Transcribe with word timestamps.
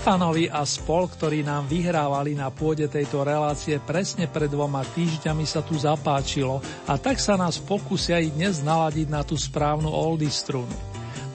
Stefanovi 0.00 0.48
a 0.48 0.64
spol, 0.64 1.12
ktorí 1.12 1.44
nám 1.44 1.68
vyhrávali 1.68 2.32
na 2.32 2.48
pôde 2.48 2.88
tejto 2.88 3.20
relácie 3.20 3.76
presne 3.84 4.24
pred 4.24 4.48
dvoma 4.48 4.80
týždňami 4.80 5.44
sa 5.44 5.60
tu 5.60 5.76
zapáčilo 5.76 6.64
a 6.88 6.96
tak 6.96 7.20
sa 7.20 7.36
nás 7.36 7.60
pokusia 7.60 8.16
i 8.16 8.32
dnes 8.32 8.64
naladiť 8.64 9.12
na 9.12 9.20
tú 9.20 9.36
správnu 9.36 9.92
oldie 9.92 10.32
strunu. 10.32 10.72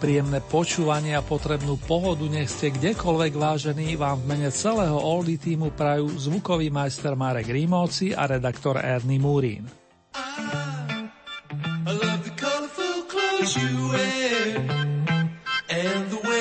Príjemné 0.01 0.41
počúvanie 0.41 1.13
a 1.13 1.21
potrebnú 1.21 1.77
pohodu 1.77 2.25
nech 2.25 2.49
ste 2.49 2.73
kdekoľvek 2.73 3.37
vážení 3.37 3.93
vám 4.01 4.25
v 4.25 4.33
mene 4.33 4.49
celého 4.49 4.97
oldie 4.97 5.37
týmu 5.37 5.69
prajú 5.69 6.09
zvukový 6.17 6.73
majster 6.73 7.13
Marek 7.13 7.45
Rímovci 7.45 8.17
a 8.17 8.25
redaktor 8.25 8.81
Ernie 8.81 9.21
Murín. 9.21 9.69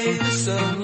I 0.05 0.84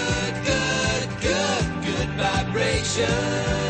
Yeah. 3.01 3.60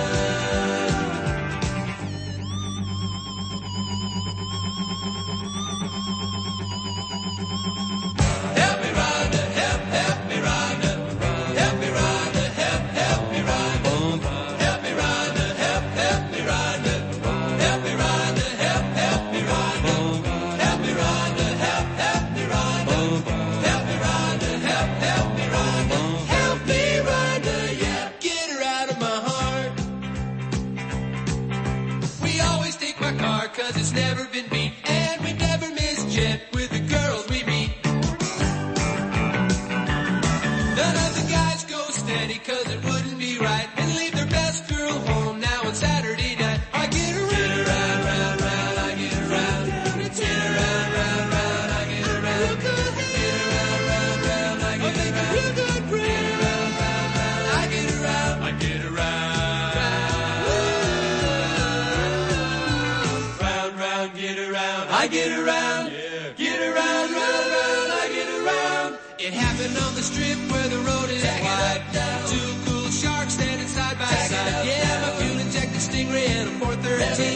get 65.12 65.38
around, 65.38 65.92
get 66.38 66.60
around, 66.62 67.12
run, 67.12 67.44
run, 67.52 67.88
I 67.92 68.08
get 68.16 68.30
around. 68.40 68.98
It 69.20 69.34
happened 69.34 69.78
on 69.78 69.94
the 69.94 70.02
strip 70.02 70.40
where 70.50 70.68
the 70.70 70.80
road 70.88 71.10
is 71.12 71.22
Tack 71.22 71.44
wide. 71.44 71.84
Two 72.32 72.52
cool 72.66 72.90
sharks 72.90 73.34
standing 73.34 73.68
side 73.68 74.00
by 74.00 74.06
Tack 74.06 74.32
side. 74.32 74.54
Up, 74.56 74.66
yeah, 74.66 74.88
down. 74.88 75.02
my 75.04 75.12
fuel 75.20 75.40
injected 75.44 75.84
stingray 75.84 76.28
and 76.32 76.48
a 76.48 76.54
413. 76.64 77.36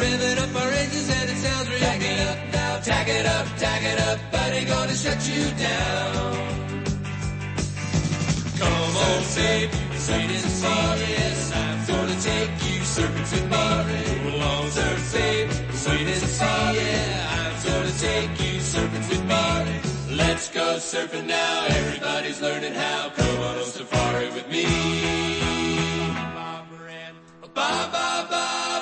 Rev 0.00 0.20
it 0.22 0.38
up 0.38 0.56
our 0.56 0.70
engines 0.72 1.10
and 1.12 1.28
it 1.28 1.36
sounds 1.36 1.68
real 1.68 1.78
Tack 1.78 2.00
mean. 2.00 2.08
It 2.08 2.26
up, 2.26 2.38
now. 2.52 2.80
Tack 2.80 3.08
it 3.08 3.26
up, 3.26 3.46
tack 3.58 3.82
it 3.84 4.00
up, 4.08 4.18
buddy, 4.32 4.64
gonna 4.64 4.94
shut 4.96 5.20
you 5.28 5.44
down. 5.60 6.32
Come 8.56 8.96
on, 9.04 9.20
babe, 9.36 9.70
sweet 10.00 10.30
and 10.40 10.52
sweet, 10.56 11.52
I'm 11.52 11.86
gonna 11.86 12.16
take 12.16 12.52
you 12.64 12.80
surfing 12.80 13.44
with 13.52 13.84
me. 13.92 14.40
Long 14.40 14.70
surf, 14.70 15.12
babe 15.12 15.73
wait 15.86 16.06
and 16.06 16.16
see. 16.16 16.44
Yeah, 16.44 17.36
I'm 17.36 17.54
gonna 17.64 17.92
take 17.98 18.30
you 18.44 18.60
surfing 18.60 19.08
with 19.10 19.24
me. 19.24 20.16
Let's 20.16 20.48
go 20.48 20.76
surfing 20.76 21.26
now. 21.26 21.66
Everybody's 21.68 22.40
learning 22.40 22.74
how. 22.74 23.10
Come 23.16 23.38
on 23.40 23.58
a 23.58 23.64
safari 23.64 24.30
with 24.30 24.48
me. 24.48 24.64
Bye, 27.54 27.88
bye, 27.92 28.26
bye. 28.30 28.73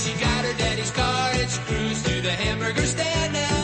She 0.00 0.12
got 0.14 0.44
her 0.44 0.54
daddy's 0.56 0.90
car. 0.90 1.30
And 1.34 1.50
screws 1.50 2.02
through 2.02 2.22
the 2.22 2.32
hamburger 2.32 2.86
stand 2.86 3.32
now. 3.34 3.60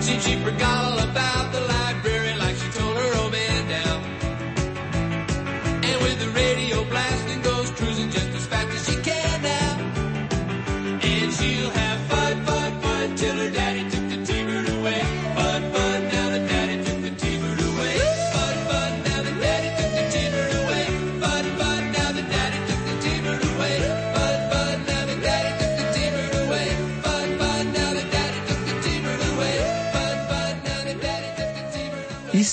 Seems 0.00 0.24
she 0.26 0.36
forgot 0.36 0.84
all 0.84 0.98
about 1.08 1.52
the 1.52 1.79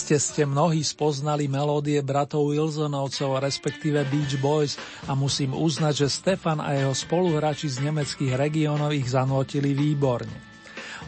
Iste 0.08 0.24
ste 0.24 0.48
mnohí 0.48 0.88
spoznali 0.88 1.52
melódie 1.52 2.00
bratov 2.00 2.56
Wilsonovcov, 2.56 3.44
respektíve 3.44 4.08
Beach 4.08 4.40
Boys 4.40 4.80
a 5.04 5.20
musím 5.20 5.52
uznať, 5.52 6.08
že 6.08 6.08
Stefan 6.08 6.64
a 6.64 6.80
jeho 6.80 6.96
spoluhráči 6.96 7.68
z 7.68 7.84
nemeckých 7.84 8.40
regiónov 8.40 8.96
ich 8.96 9.12
zanotili 9.12 9.76
výborne. 9.76 10.32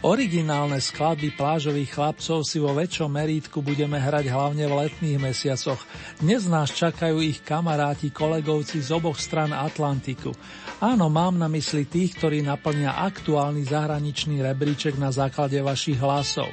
Originálne 0.03 0.83
skladby 0.83 1.31
plážových 1.31 1.95
chlapcov 1.95 2.43
si 2.43 2.59
vo 2.59 2.75
väčšom 2.75 3.07
merítku 3.07 3.63
budeme 3.63 3.95
hrať 4.03 4.27
hlavne 4.27 4.67
v 4.67 4.77
letných 4.83 5.31
mesiacoch. 5.31 5.79
Dnes 6.19 6.51
nás 6.51 6.67
čakajú 6.75 7.23
ich 7.23 7.39
kamaráti, 7.39 8.11
kolegovci 8.11 8.83
z 8.83 8.99
oboch 8.99 9.15
stran 9.15 9.55
Atlantiku. 9.55 10.35
Áno, 10.83 11.07
mám 11.07 11.39
na 11.39 11.47
mysli 11.47 11.87
tých, 11.87 12.19
ktorí 12.19 12.43
naplnia 12.43 12.99
aktuálny 12.99 13.63
zahraničný 13.63 14.43
rebríček 14.43 14.99
na 14.99 15.15
základe 15.15 15.55
vašich 15.63 16.03
hlasov. 16.03 16.51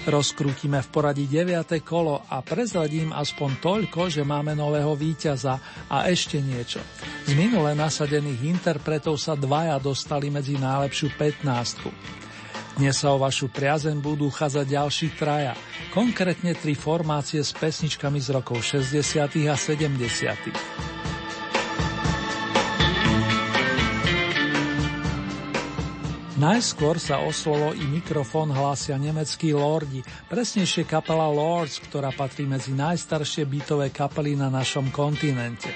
Rozkrútime 0.00 0.80
v 0.80 0.88
poradí 0.88 1.28
9. 1.28 1.76
kolo 1.84 2.24
a 2.24 2.40
prezradím 2.40 3.12
aspoň 3.12 3.50
toľko, 3.60 4.08
že 4.08 4.24
máme 4.24 4.56
nového 4.56 4.96
víťaza 4.96 5.60
a 5.92 6.08
ešte 6.08 6.40
niečo. 6.40 6.80
Z 7.28 7.36
minule 7.36 7.76
nasadených 7.76 8.48
interpretov 8.48 9.20
sa 9.20 9.36
dvaja 9.36 9.76
dostali 9.76 10.32
medzi 10.32 10.56
najlepšiu 10.56 11.12
15. 11.20 12.80
Dnes 12.80 12.96
sa 12.96 13.12
o 13.12 13.20
vašu 13.20 13.52
priazeň 13.52 14.00
budú 14.00 14.32
chádzať 14.32 14.66
ďalší 14.72 15.08
traja, 15.20 15.52
konkrétne 15.92 16.56
tri 16.56 16.72
formácie 16.72 17.44
s 17.44 17.52
pesničkami 17.52 18.24
z 18.24 18.40
rokov 18.40 18.64
60. 18.64 19.52
a 19.52 19.56
70. 19.58 20.99
Najskôr 26.40 26.96
sa 26.96 27.20
o 27.20 27.28
slovo 27.36 27.76
i 27.76 27.84
mikrofón 27.84 28.48
hlásia 28.48 28.96
nemeckí 28.96 29.52
lordi, 29.52 30.00
presnejšie 30.32 30.88
kapela 30.88 31.28
Lords, 31.28 31.76
ktorá 31.84 32.16
patrí 32.16 32.48
medzi 32.48 32.72
najstaršie 32.72 33.44
bytové 33.44 33.92
kapely 33.92 34.40
na 34.40 34.48
našom 34.48 34.88
kontinente. 34.88 35.68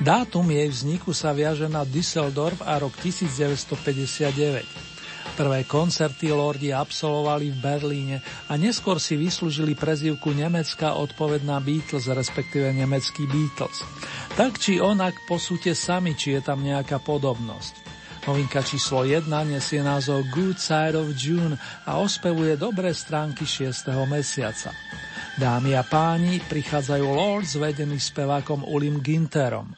Dátum 0.00 0.48
jej 0.48 0.64
vzniku 0.72 1.12
sa 1.12 1.36
viaže 1.36 1.68
na 1.68 1.84
Düsseldorf 1.84 2.64
a 2.64 2.80
rok 2.80 2.96
1959. 3.04 5.36
Prvé 5.36 5.60
koncerty 5.68 6.32
Lordi 6.32 6.72
absolvovali 6.72 7.52
v 7.52 7.58
Berlíne 7.60 8.16
a 8.48 8.56
neskôr 8.56 8.96
si 8.96 9.20
vyslúžili 9.20 9.76
prezivku 9.76 10.32
Nemecka 10.32 10.96
odpoveď 10.96 11.44
na 11.44 11.60
Beatles, 11.60 12.08
respektíve 12.08 12.72
nemecký 12.72 13.28
Beatles. 13.28 13.84
Tak 14.40 14.56
či 14.56 14.80
onak 14.80 15.20
posúte 15.28 15.76
sami, 15.76 16.16
či 16.16 16.40
je 16.40 16.42
tam 16.48 16.64
nejaká 16.64 16.96
podobnosť. 16.96 17.81
Novinka 18.22 18.62
číslo 18.62 19.02
1 19.02 19.26
nesie 19.26 19.82
názov 19.82 20.30
Good 20.30 20.54
Side 20.62 20.94
of 20.94 21.10
June 21.18 21.58
a 21.82 21.98
ospevuje 21.98 22.54
dobré 22.54 22.94
stránky 22.94 23.42
6. 23.42 23.90
mesiaca. 24.06 24.70
Dámy 25.34 25.74
a 25.74 25.82
páni, 25.82 26.38
prichádzajú 26.46 27.02
Lords 27.02 27.58
vedený 27.58 27.98
spevákom 27.98 28.62
Ulim 28.62 29.02
Ginterom. 29.02 29.74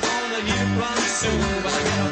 gonna 0.00 0.40
hit 0.40 0.80
one 0.80 0.98
soon, 0.98 1.62
but 1.62 1.72
I 1.72 1.82
gotta 1.84 2.07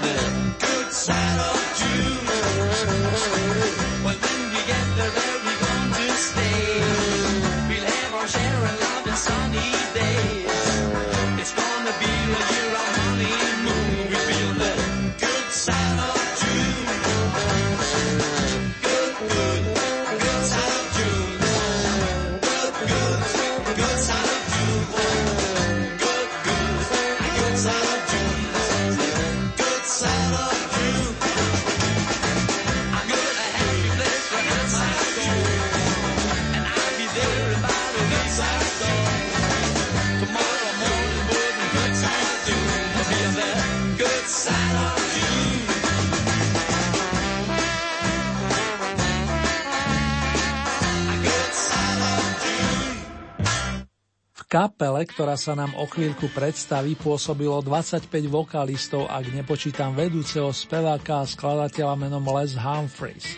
kapele, 54.56 55.04
ktorá 55.04 55.36
sa 55.36 55.52
nám 55.52 55.76
o 55.76 55.84
chvíľku 55.84 56.32
predstaví, 56.32 56.96
pôsobilo 56.96 57.60
25 57.60 58.08
vokalistov, 58.24 59.04
ak 59.04 59.28
nepočítam 59.28 59.92
vedúceho 59.92 60.48
speváka 60.48 61.20
a 61.20 61.28
skladateľa 61.28 61.92
menom 62.00 62.24
Les 62.40 62.56
Humphreys. 62.56 63.36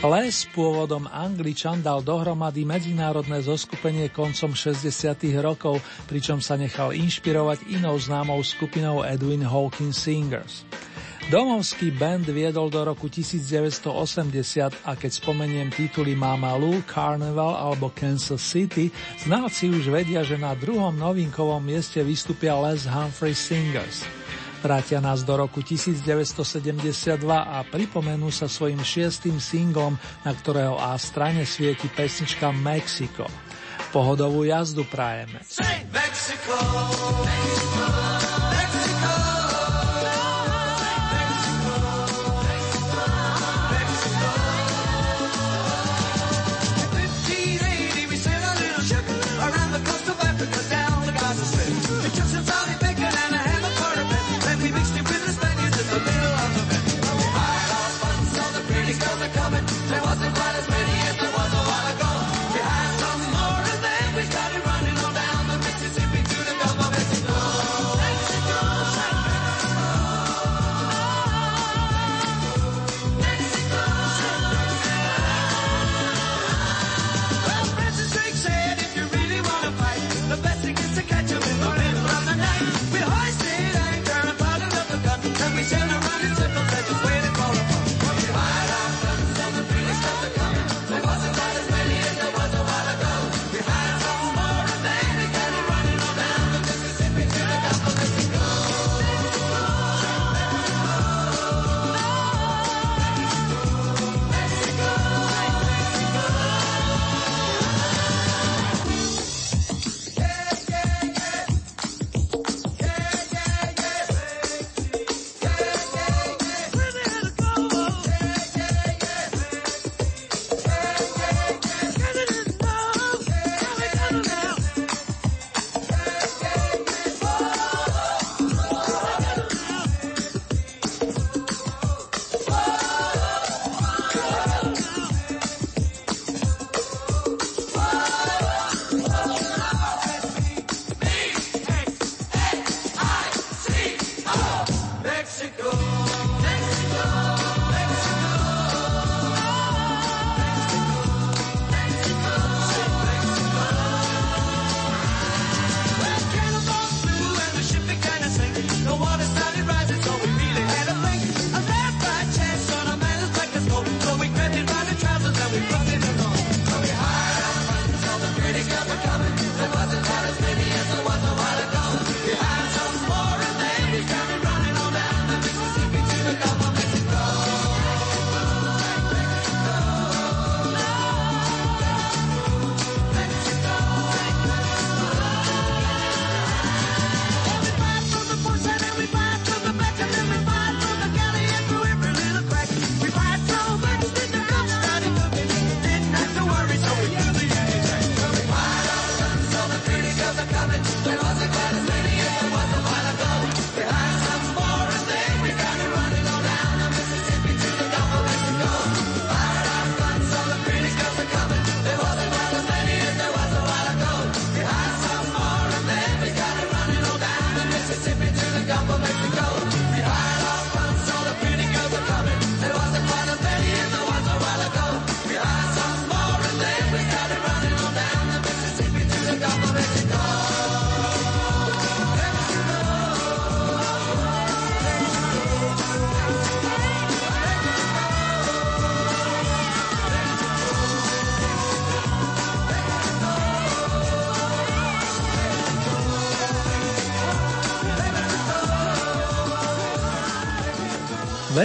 Les 0.00 0.48
pôvodom 0.56 1.12
Angličan 1.12 1.84
dal 1.84 2.00
dohromady 2.00 2.64
medzinárodné 2.64 3.44
zoskupenie 3.44 4.08
koncom 4.08 4.56
60. 4.56 4.88
rokov, 5.44 5.76
pričom 6.08 6.40
sa 6.40 6.56
nechal 6.56 6.96
inšpirovať 6.96 7.68
inou 7.76 8.00
známou 8.00 8.40
skupinou 8.40 9.04
Edwin 9.04 9.44
Hawkins 9.44 10.00
Singers. 10.00 10.64
Domovský 11.26 11.90
band 11.90 12.30
viedol 12.30 12.70
do 12.70 12.86
roku 12.86 13.10
1980 13.10 13.82
a 14.86 14.94
keď 14.94 15.10
spomeniem 15.10 15.74
tituly 15.74 16.14
Mama 16.14 16.54
Lou, 16.54 16.78
Carnival 16.86 17.50
alebo 17.50 17.90
Kansas 17.90 18.38
City, 18.38 18.94
znalci 19.26 19.66
už 19.66 19.90
vedia, 19.90 20.22
že 20.22 20.38
na 20.38 20.54
druhom 20.54 20.94
novinkovom 20.94 21.58
mieste 21.58 21.98
vystúpia 22.06 22.54
Les 22.70 22.86
Humphrey 22.86 23.34
Singers. 23.34 24.06
Vrátia 24.62 25.02
nás 25.02 25.26
do 25.26 25.34
roku 25.34 25.66
1972 25.66 27.18
a 27.26 27.58
pripomenú 27.66 28.30
sa 28.30 28.46
svojim 28.46 28.78
šiestým 28.78 29.42
singlom, 29.42 29.98
na 30.22 30.30
ktorého 30.30 30.78
A 30.78 30.94
strane 30.94 31.42
svieti 31.42 31.90
pesnička 31.90 32.54
Mexico. 32.54 33.26
Pohodovú 33.90 34.46
jazdu 34.46 34.86
prajeme. 34.86 35.42
Mexico, 35.90 36.54
Mexico. 37.26 38.45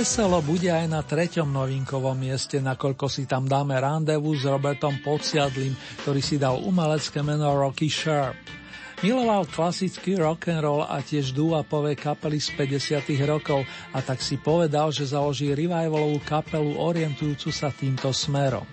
Veselo 0.01 0.41
bude 0.41 0.65
aj 0.65 0.89
na 0.89 1.05
treťom 1.05 1.46
novinkovom 1.53 2.17
mieste, 2.17 2.58
nakoľko 2.58 3.05
si 3.05 3.29
tam 3.29 3.46
dáme 3.46 3.77
randevu 3.77 4.34
s 4.34 4.50
Robertom 4.50 4.98
Podsiadlým, 4.98 5.77
ktorý 6.01 6.22
si 6.25 6.41
dal 6.41 6.58
umelecké 6.58 7.22
meno 7.22 7.53
Rocky 7.53 7.86
Sharp. 7.86 8.34
Miloval 9.05 9.46
klasický 9.46 10.17
rock 10.17 10.50
and 10.50 10.65
roll 10.65 10.81
a 10.81 11.05
tiež 11.05 11.38
dúvapové 11.38 11.93
kapely 11.93 12.41
z 12.41 12.50
50. 12.58 13.13
rokov 13.29 13.62
a 13.93 14.01
tak 14.01 14.25
si 14.25 14.41
povedal, 14.41 14.89
že 14.89 15.05
založí 15.05 15.53
revivalovú 15.53 16.17
kapelu 16.25 16.81
orientujúcu 16.81 17.53
sa 17.53 17.70
týmto 17.70 18.10
smerom. 18.10 18.65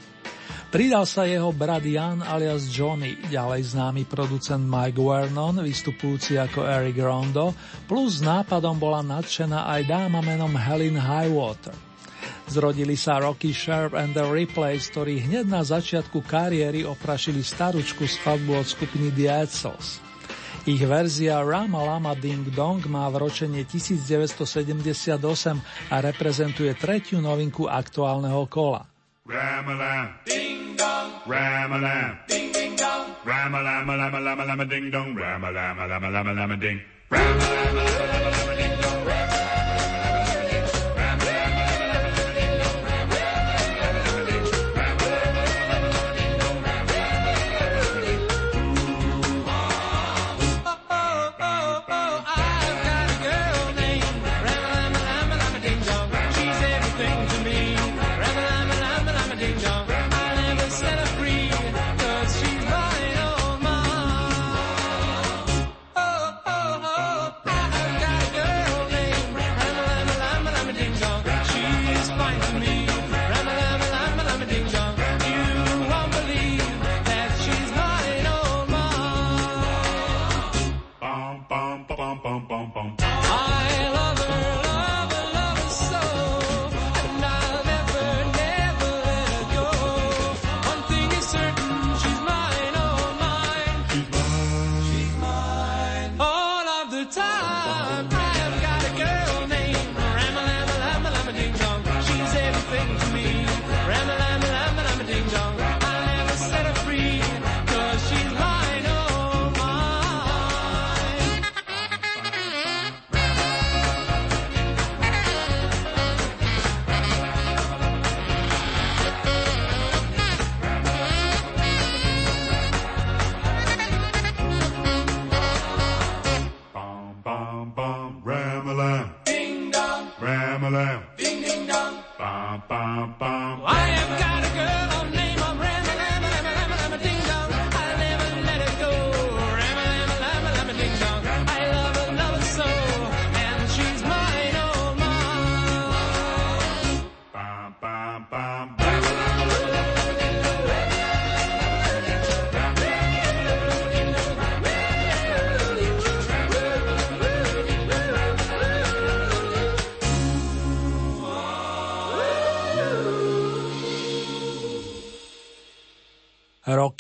Pridal 0.68 1.08
sa 1.08 1.25
jeho 1.25 1.48
brat 1.48 1.80
Jan 1.80 2.20
alias 2.20 2.68
Johnny, 2.68 3.16
ďalej 3.32 3.72
známy 3.72 4.04
producent 4.04 4.60
Mike 4.60 5.00
Vernon, 5.00 5.64
vystupujúci 5.64 6.37
ako 6.37 6.60
Eric 6.68 7.00
Rondo, 7.00 7.56
plus 7.88 8.20
nápadom 8.20 8.76
bola 8.76 9.00
nadšená 9.00 9.64
aj 9.64 9.88
dáma 9.88 10.20
menom 10.20 10.52
Helen 10.52 11.00
Highwater. 11.00 11.72
Zrodili 12.52 13.00
sa 13.00 13.16
Rocky 13.16 13.56
Sharp 13.56 13.96
and 13.96 14.12
the 14.12 14.20
Replays, 14.20 14.92
ktorí 14.92 15.25
hneď 15.25 15.48
na 15.48 15.64
začiatku 15.64 16.20
kariéry 16.28 16.84
oprašili 16.84 17.40
staručku 17.40 18.04
skladbu 18.04 18.60
od 18.60 18.68
skupiny 18.68 19.08
The 19.16 19.48
Edsels. 19.48 20.04
Ich 20.68 20.84
verzia 20.84 21.40
Rama 21.40 21.80
Lama 21.80 22.12
Ding 22.12 22.44
Dong 22.52 22.84
má 22.92 23.08
v 23.08 23.25
ročenie 23.25 23.64
1978 23.64 25.16
a 25.88 25.96
reprezentuje 26.04 26.76
tretiu 26.76 27.25
novinku 27.25 27.64
aktuálneho 27.64 28.44
kola. 28.52 28.84
Ram-a-lam. 29.25 30.25
Ding. 30.28 30.57
Ram-a-lam. 31.26 32.18
Ding 32.28 32.52
ding 32.52 32.76
dong. 32.76 33.14
Ram-a-lam, 33.25 33.90
a-lam, 33.90 34.14
a-lam, 34.14 34.38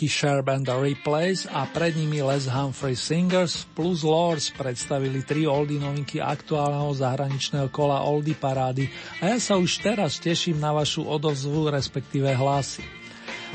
Sherb 0.08 0.48
and 0.48 0.64
the 0.64 0.72
Replays 0.72 1.46
a 1.46 1.68
pred 1.68 1.94
nimi 1.94 2.24
Les 2.24 2.48
Humphrey 2.48 2.96
Singers 2.96 3.68
plus 3.76 4.02
Lords 4.02 4.50
predstavili 4.50 5.22
tri 5.22 5.44
oldy 5.44 5.76
novinky 5.76 6.18
aktuálneho 6.18 6.90
zahraničného 6.96 7.68
kola 7.68 8.02
Oldy 8.02 8.32
parády 8.32 8.88
a 9.20 9.36
ja 9.36 9.38
sa 9.38 9.54
už 9.60 9.84
teraz 9.84 10.16
teším 10.18 10.58
na 10.58 10.72
vašu 10.72 11.04
odozvu, 11.04 11.68
respektíve 11.68 12.32
hlasy. 12.32 12.82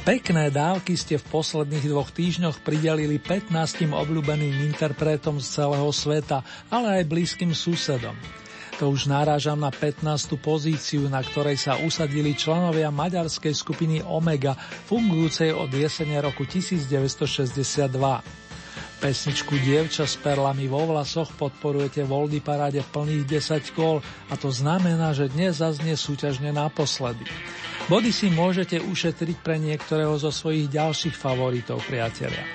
Pekné 0.06 0.54
dávky 0.54 0.94
ste 0.94 1.18
v 1.18 1.26
posledných 1.32 1.86
dvoch 1.90 2.14
týždňoch 2.14 2.62
pridelili 2.62 3.18
15 3.18 3.54
obľúbeným 3.90 4.70
interpretom 4.70 5.42
z 5.42 5.48
celého 5.62 5.90
sveta, 5.90 6.46
ale 6.70 7.02
aj 7.02 7.10
blízkym 7.10 7.52
susedom. 7.56 8.14
To 8.82 8.90
už 8.90 9.06
narážam 9.06 9.62
na 9.62 9.70
15. 9.70 10.34
pozíciu, 10.42 11.06
na 11.06 11.22
ktorej 11.22 11.62
sa 11.62 11.78
usadili 11.78 12.34
členovia 12.34 12.90
maďarskej 12.90 13.54
skupiny 13.54 14.02
Omega, 14.02 14.58
fungujúcej 14.90 15.54
od 15.54 15.70
jesene 15.70 16.18
roku 16.18 16.42
1962. 16.50 17.94
Pesničku 18.98 19.54
Dievča 19.62 20.10
s 20.10 20.18
perlami 20.18 20.66
vo 20.66 20.90
vlasoch 20.90 21.38
podporujete 21.38 22.02
v 22.02 22.12
Oldy 22.18 22.40
paráde 22.42 22.82
plných 22.82 23.30
10 23.46 23.78
kol 23.78 24.02
a 24.32 24.34
to 24.42 24.50
znamená, 24.50 25.14
že 25.14 25.30
dnes 25.30 25.62
zaznie 25.62 25.94
súťažne 25.94 26.50
naposledy. 26.50 27.30
Body 27.92 28.10
si 28.10 28.34
môžete 28.34 28.82
ušetriť 28.82 29.38
pre 29.44 29.62
niektorého 29.62 30.18
zo 30.18 30.34
svojich 30.34 30.72
ďalších 30.72 31.14
favoritov, 31.14 31.84
priatelia. 31.86 32.48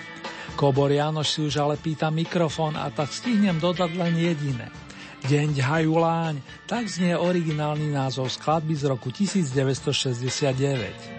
Kobor 0.59 0.90
Janoš 0.90 1.28
si 1.37 1.40
už 1.46 1.62
ale 1.62 1.78
pýta 1.78 2.11
mikrofón 2.11 2.74
a 2.74 2.90
tak 2.90 3.12
stihnem 3.12 3.62
dodať 3.62 3.94
len 3.94 4.18
jediné– 4.18 4.66
Deň 5.26 5.59
ďhajú 5.59 5.98
láň, 5.98 6.38
tak 6.70 6.87
znie 6.87 7.18
originálny 7.18 7.90
názov 7.90 8.31
skladby 8.31 8.78
z 8.78 8.87
roku 8.87 9.11
1969. 9.11 11.17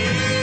Thank 0.00 0.32
you. 0.32 0.37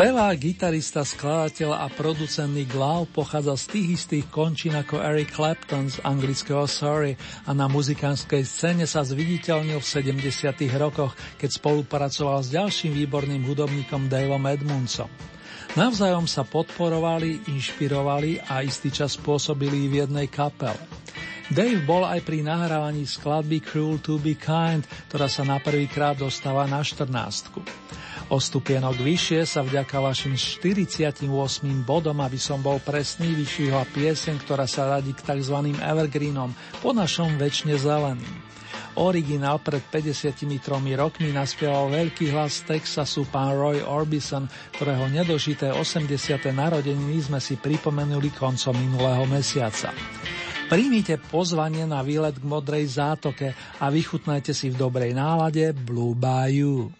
Spevák, 0.00 0.40
gitarista, 0.40 1.04
skladateľ 1.04 1.76
a 1.76 1.92
producent 1.92 2.56
Nick 2.56 2.72
Lau 2.72 3.04
pochádza 3.04 3.52
z 3.60 3.64
tých 3.68 3.88
istých 4.00 4.26
končín 4.32 4.72
ako 4.72 4.96
Eric 4.96 5.36
Clapton 5.36 5.92
z 5.92 6.00
anglického 6.00 6.64
Sorry 6.64 7.20
a 7.44 7.52
na 7.52 7.68
muzikánskej 7.68 8.40
scéne 8.40 8.88
sa 8.88 9.04
zviditeľnil 9.04 9.76
v 9.76 9.84
70. 10.24 10.56
rokoch, 10.80 11.12
keď 11.36 11.52
spolupracoval 11.52 12.40
s 12.40 12.48
ďalším 12.48 12.96
výborným 12.96 13.44
hudobníkom 13.44 14.08
Daveom 14.08 14.40
Edmundsom. 14.40 15.12
Navzájom 15.76 16.24
sa 16.24 16.48
podporovali, 16.48 17.52
inšpirovali 17.52 18.40
a 18.48 18.64
istý 18.64 18.88
čas 18.88 19.20
pôsobili 19.20 19.84
v 19.92 20.08
jednej 20.08 20.32
kapele. 20.32 20.80
Dave 21.52 21.84
bol 21.84 22.08
aj 22.08 22.24
pri 22.24 22.40
nahrávaní 22.40 23.04
skladby 23.04 23.60
Cruel 23.60 24.00
to 24.00 24.16
be 24.16 24.32
Kind, 24.32 24.88
ktorá 25.12 25.28
sa 25.28 25.44
na 25.44 25.60
prvýkrát 25.60 26.16
dostáva 26.16 26.64
na 26.64 26.80
14. 26.80 28.00
O 28.30 28.38
stupienok 28.38 28.94
vyššie 28.94 29.42
sa 29.42 29.66
vďaka 29.66 29.98
vašim 29.98 30.38
48 30.38 31.26
bodom, 31.82 32.14
aby 32.22 32.38
som 32.38 32.62
bol 32.62 32.78
presný, 32.78 33.34
vyššího 33.34 33.82
pieseň, 33.90 34.38
ktorá 34.46 34.70
sa 34.70 34.86
radí 34.86 35.10
k 35.10 35.34
tzv. 35.34 35.74
evergreenom, 35.74 36.54
po 36.78 36.94
našom 36.94 37.34
väčšine 37.42 37.74
zeleným. 37.74 38.50
Originál 39.02 39.58
pred 39.58 39.82
53 39.82 40.46
rokmi 40.94 41.34
naspieval 41.34 41.90
veľký 41.90 42.30
hlas 42.30 42.62
Texasu 42.62 43.26
pán 43.26 43.54
Roy 43.54 43.82
Orbison, 43.82 44.46
ktorého 44.78 45.10
nedožité 45.10 45.74
80. 45.74 46.10
narodeniny 46.54 47.26
sme 47.26 47.42
si 47.42 47.58
pripomenuli 47.58 48.30
koncom 48.30 48.74
minulého 48.78 49.26
mesiaca. 49.26 49.90
Príjmite 50.70 51.18
pozvanie 51.18 51.82
na 51.82 51.98
výlet 52.06 52.38
k 52.38 52.46
Modrej 52.46 52.94
zátoke 52.94 53.58
a 53.82 53.90
vychutnajte 53.90 54.54
si 54.54 54.70
v 54.70 54.78
dobrej 54.78 55.18
nálade 55.18 55.74
Blue 55.74 56.14
Bayou. 56.14 56.94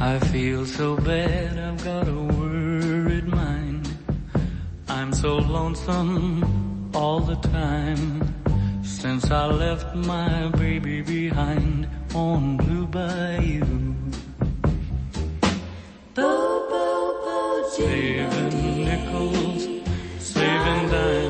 I 0.00 0.20
feel 0.20 0.64
so 0.64 0.96
bad, 0.96 1.58
I've 1.58 1.84
got 1.84 2.06
a 2.06 2.12
worried 2.12 3.26
mind. 3.26 3.88
I'm 4.88 5.12
so 5.12 5.36
lonesome 5.38 6.90
all 6.94 7.18
the 7.18 7.34
time. 7.36 8.22
Since 8.84 9.30
I 9.30 9.46
left 9.46 9.96
my 9.96 10.48
baby 10.50 11.02
behind 11.02 11.88
on 12.14 12.56
Blue 12.58 12.86
Bayou. 12.86 13.94
Saving 17.76 18.84
nickels, 18.84 19.62
saving 20.18 20.88
dimes, 20.90 21.27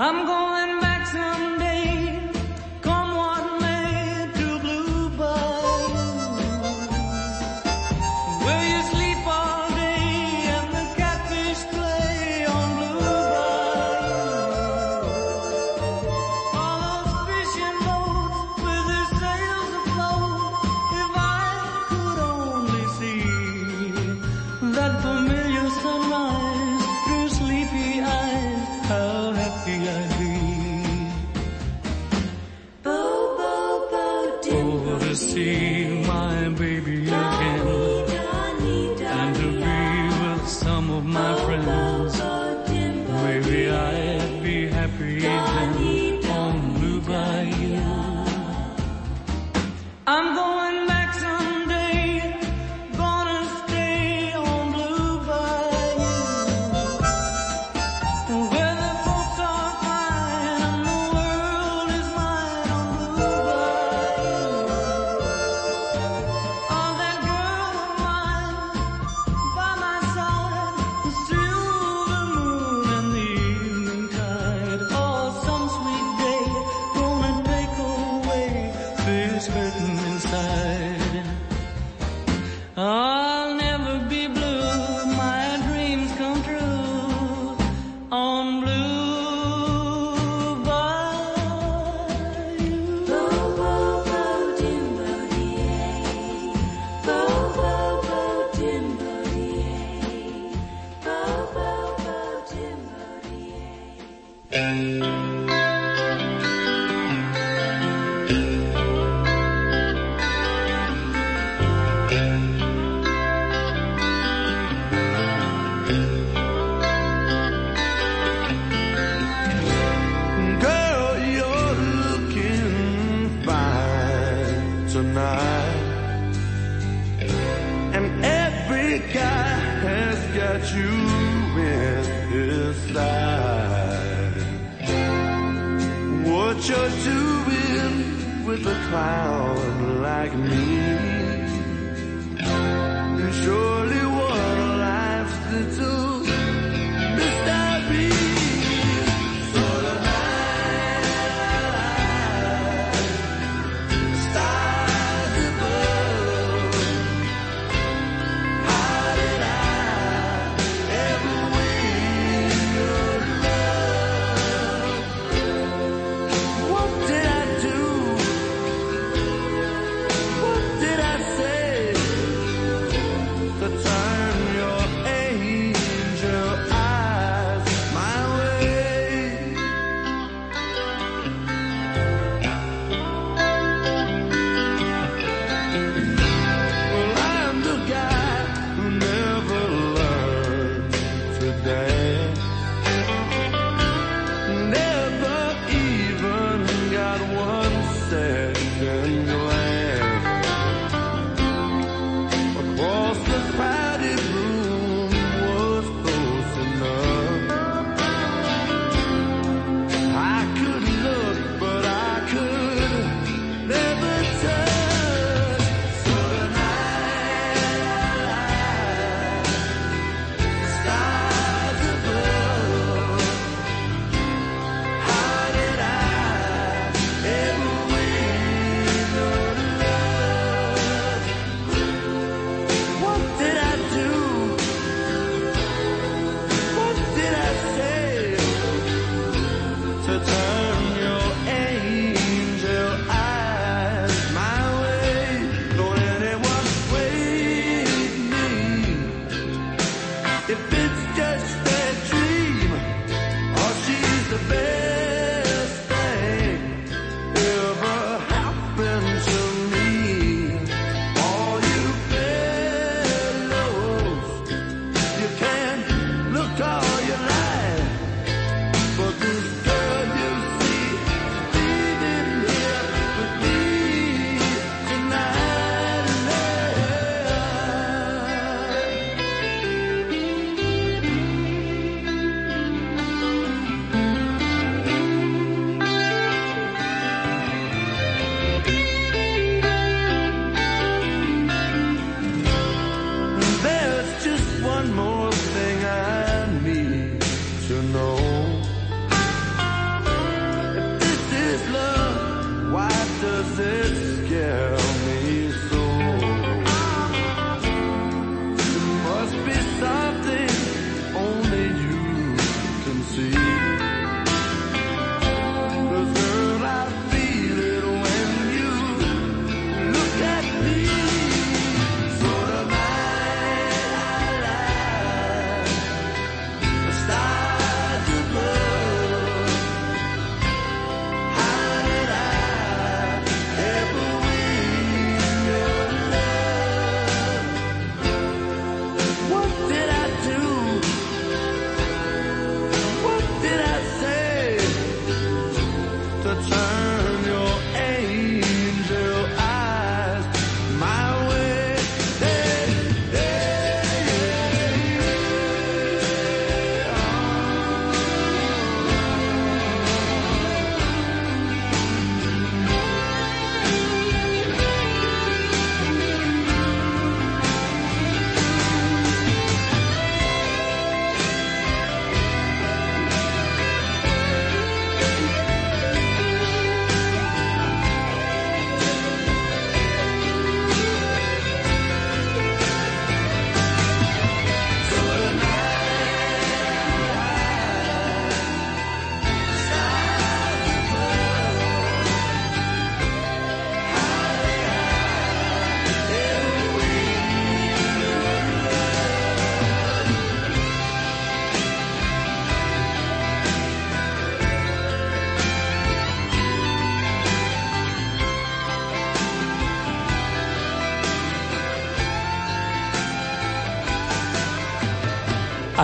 I'm 0.00 0.24
going 0.24 0.39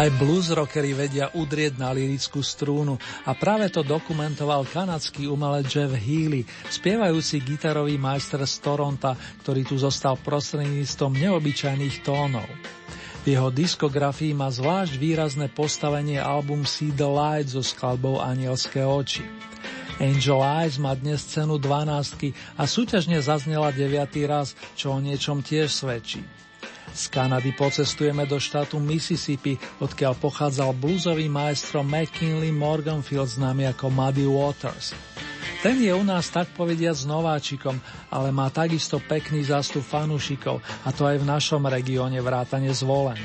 Aj 0.06 0.22
blues 0.22 0.54
rockery 0.54 0.94
vedia 0.94 1.34
udrieť 1.34 1.82
na 1.82 1.90
lirickú 1.90 2.38
strúnu 2.38 2.94
a 3.26 3.34
práve 3.34 3.66
to 3.74 3.82
dokumentoval 3.82 4.62
kanadský 4.62 5.26
umelec 5.26 5.66
Jeff 5.66 5.90
Healy, 5.90 6.46
spievajúci 6.46 7.42
gitarový 7.42 7.98
majster 7.98 8.38
z 8.46 8.54
Toronta, 8.62 9.18
ktorý 9.42 9.66
tu 9.66 9.74
zostal 9.74 10.14
prostredníctvom 10.22 11.10
neobyčajných 11.10 12.06
tónov. 12.06 12.46
V 13.26 13.34
jeho 13.34 13.50
diskografii 13.50 14.30
má 14.30 14.46
zvlášť 14.46 14.94
výrazné 14.94 15.50
postavenie 15.50 16.22
album 16.22 16.62
See 16.62 16.94
the 16.94 17.10
Light 17.10 17.50
so 17.50 17.66
skladbou 17.66 18.22
Anielské 18.22 18.86
oči. 18.86 19.26
Angel 19.98 20.38
Eyes 20.38 20.78
má 20.78 20.94
dnes 20.94 21.26
cenu 21.26 21.58
12 21.58 22.30
a 22.54 22.62
súťažne 22.62 23.18
zaznela 23.18 23.74
9. 23.74 23.90
raz, 24.30 24.54
čo 24.78 24.94
o 24.94 25.02
niečom 25.02 25.42
tiež 25.42 25.66
svedčí. 25.66 26.45
Z 26.96 27.12
Kanady 27.12 27.52
pocestujeme 27.52 28.24
do 28.24 28.40
štátu 28.40 28.80
Mississippi, 28.80 29.60
odkiaľ 29.84 30.16
pochádzal 30.16 30.72
bluesový 30.72 31.28
maestro 31.28 31.84
McKinley 31.84 32.48
Morganfield 32.48 33.36
známy 33.36 33.68
ako 33.68 33.92
Muddy 33.92 34.24
Waters. 34.24 34.96
Ten 35.60 35.76
je 35.76 35.92
u 35.92 36.00
nás 36.00 36.32
tak 36.32 36.56
povediať 36.56 37.04
s 37.04 37.04
nováčikom, 37.04 37.76
ale 38.08 38.32
má 38.32 38.48
takisto 38.48 38.96
pekný 38.96 39.44
zástup 39.44 39.84
fanúšikov, 39.84 40.64
a 40.84 40.88
to 40.88 41.04
aj 41.04 41.20
v 41.20 41.28
našom 41.28 41.68
regióne 41.68 42.16
vrátane 42.24 42.72
zvolen. 42.72 43.20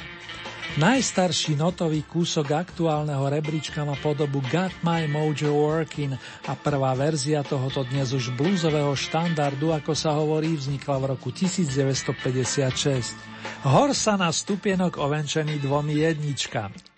Najstarší 0.71 1.59
notový 1.59 1.99
kúsok 2.07 2.55
aktuálneho 2.55 3.27
rebríčka 3.27 3.83
má 3.83 3.91
podobu 3.99 4.39
Got 4.47 4.71
My 4.87 5.03
Mojo 5.03 5.51
Working 5.51 6.15
a 6.47 6.55
prvá 6.55 6.95
verzia 6.95 7.43
tohoto 7.43 7.83
dnes 7.83 8.15
už 8.15 8.31
bluesového 8.39 8.95
štandardu, 8.95 9.75
ako 9.75 9.91
sa 9.91 10.15
hovorí, 10.15 10.55
vznikla 10.55 10.95
v 10.95 11.05
roku 11.11 11.35
1956. 11.35 13.67
Hor 13.67 13.91
sa 13.91 14.15
na 14.15 14.31
stupienok 14.31 14.95
ovenčený 14.95 15.59
dvomi 15.59 16.07
jedničkami. 16.07 16.90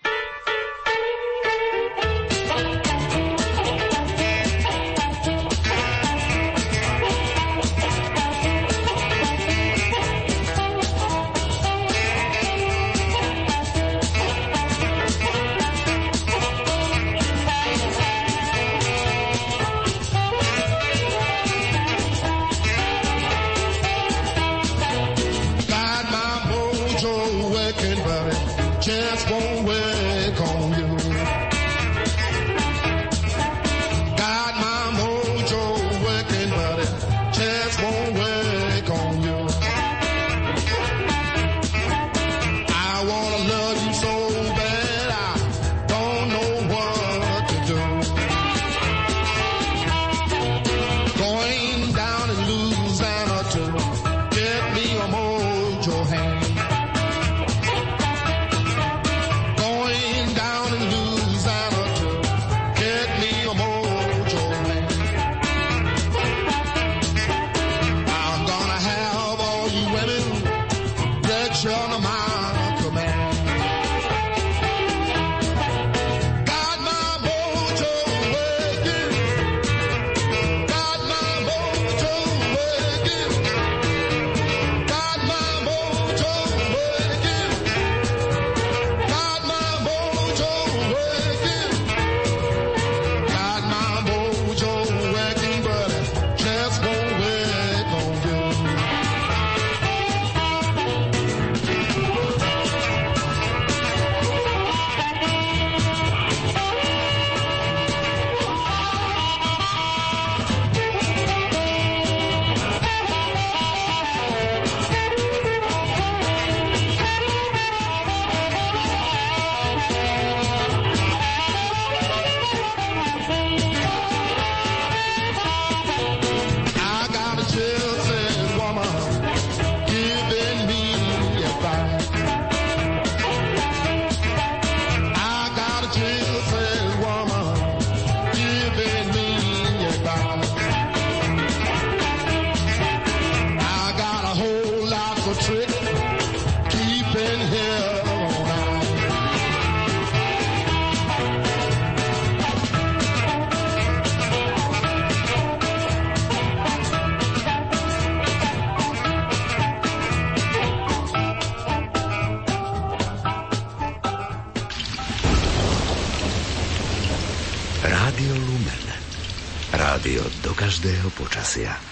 sea. 171.54 171.83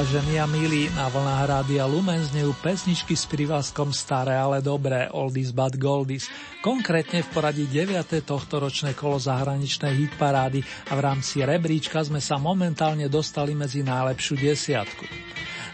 Vážení 0.00 0.40
a 0.40 0.48
milí, 0.48 0.88
na 0.96 1.12
vlnách 1.12 1.44
Rádia 1.44 1.84
Lumen 1.84 2.24
znejú 2.24 2.56
pesničky 2.64 3.12
s 3.12 3.28
privázkom 3.28 3.92
Staré, 3.92 4.32
ale 4.32 4.64
dobré, 4.64 5.12
Oldies 5.12 5.52
but 5.52 5.76
Goldies. 5.76 6.24
Konkrétne 6.64 7.20
v 7.20 7.28
poradí 7.28 7.68
9. 7.68 8.24
tohto 8.24 8.64
ročné 8.64 8.96
kolo 8.96 9.20
zahraničnej 9.20 9.92
hitparády 9.92 10.64
a 10.88 10.96
v 10.96 11.00
rámci 11.04 11.44
rebríčka 11.44 12.00
sme 12.00 12.16
sa 12.16 12.40
momentálne 12.40 13.12
dostali 13.12 13.52
medzi 13.52 13.84
najlepšiu 13.84 14.40
desiatku. 14.40 15.04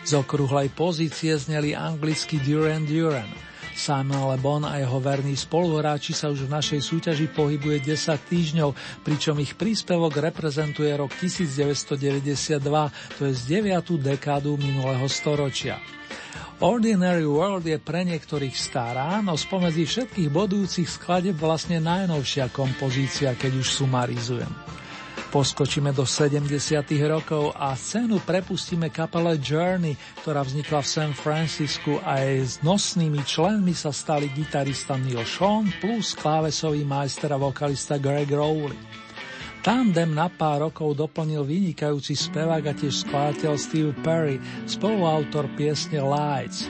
Z 0.03 0.19
okrúhlej 0.19 0.75
pozície 0.75 1.31
zneli 1.39 1.79
anglicky 1.79 2.43
Duran 2.43 2.83
Duran. 2.83 3.46
Simon 3.77 4.33
Le 4.33 4.41
Bon 4.41 4.65
a 4.65 4.81
jeho 4.81 4.97
verní 5.05 5.37
spoluhráči 5.37 6.17
sa 6.17 6.33
už 6.33 6.49
v 6.49 6.57
našej 6.57 6.81
súťaži 6.81 7.29
pohybuje 7.29 7.85
10 7.85 8.17
týždňov, 8.17 8.73
pričom 9.05 9.37
ich 9.37 9.53
príspevok 9.53 10.17
reprezentuje 10.17 10.89
rok 10.97 11.13
1992, 11.13 12.57
to 13.21 13.23
je 13.29 13.33
z 13.37 13.43
9. 13.61 14.01
dekádu 14.01 14.57
minulého 14.57 15.05
storočia. 15.13 15.77
Ordinary 16.65 17.29
World 17.29 17.69
je 17.69 17.77
pre 17.77 18.01
niektorých 18.09 18.57
stará, 18.57 19.21
no 19.21 19.37
spomedzi 19.37 19.85
všetkých 19.85 20.33
bodujúcich 20.33 20.89
skladeb 20.89 21.37
vlastne 21.37 21.77
najnovšia 21.77 22.49
kompozícia, 22.49 23.37
keď 23.37 23.61
už 23.61 23.77
sumarizujem. 23.77 24.49
Poskočíme 25.37 25.93
do 25.93 26.09
70. 26.09 26.49
rokov 27.13 27.53
a 27.61 27.77
scénu 27.77 28.25
prepustíme 28.25 28.89
kapele 28.89 29.37
Journey, 29.37 29.93
ktorá 30.25 30.41
vznikla 30.41 30.81
v 30.81 30.89
San 30.89 31.13
Francisku 31.13 32.01
a 32.01 32.25
jej 32.25 32.41
s 32.41 32.65
nosnými 32.65 33.21
členmi 33.21 33.77
sa 33.77 33.93
stali 33.93 34.33
gitarista 34.33 34.97
Neil 34.97 35.29
Sean 35.29 35.69
plus 35.77 36.17
klávesový 36.17 36.89
majster 36.89 37.29
a 37.29 37.37
vokalista 37.37 38.01
Greg 38.01 38.33
Rowley. 38.33 38.81
Tandem 39.61 40.17
na 40.17 40.33
pár 40.33 40.73
rokov 40.73 40.97
doplnil 40.97 41.45
vynikajúci 41.45 42.17
spevák 42.17 42.65
a 42.65 42.73
tiež 42.73 43.05
skladateľ 43.05 43.61
Steve 43.61 43.93
Perry, 44.01 44.41
spoluautor 44.65 45.53
piesne 45.53 46.01
Lights. 46.01 46.65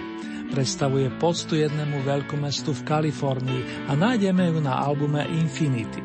Predstavuje 0.50 1.06
poctu 1.22 1.54
jednému 1.54 2.02
veľkomestu 2.02 2.74
v 2.74 2.82
Kalifornii 2.82 3.62
a 3.86 3.94
nájdeme 3.94 4.50
ju 4.50 4.58
na 4.58 4.74
albume 4.74 5.22
Infinity. 5.38 6.02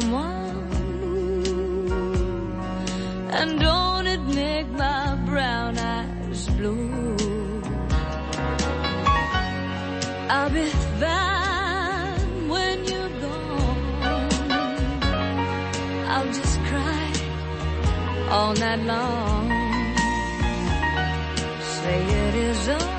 Someone, 0.00 0.68
and 3.30 3.60
don't 3.60 4.06
it 4.06 4.20
make 4.42 4.68
my 4.70 5.16
brown 5.24 5.78
eyes 5.78 6.48
blue? 6.50 7.60
I'll 10.28 10.50
be 10.50 10.66
fine 11.00 12.48
when 12.48 12.76
you're 12.90 13.14
gone. 13.24 14.10
I'll 16.12 16.32
just 16.40 16.58
cry 16.68 17.12
all 18.30 18.54
night 18.54 18.82
long. 18.92 19.48
Say 21.60 21.98
it 22.24 22.34
is 22.34 22.68
untrue. 22.68 22.95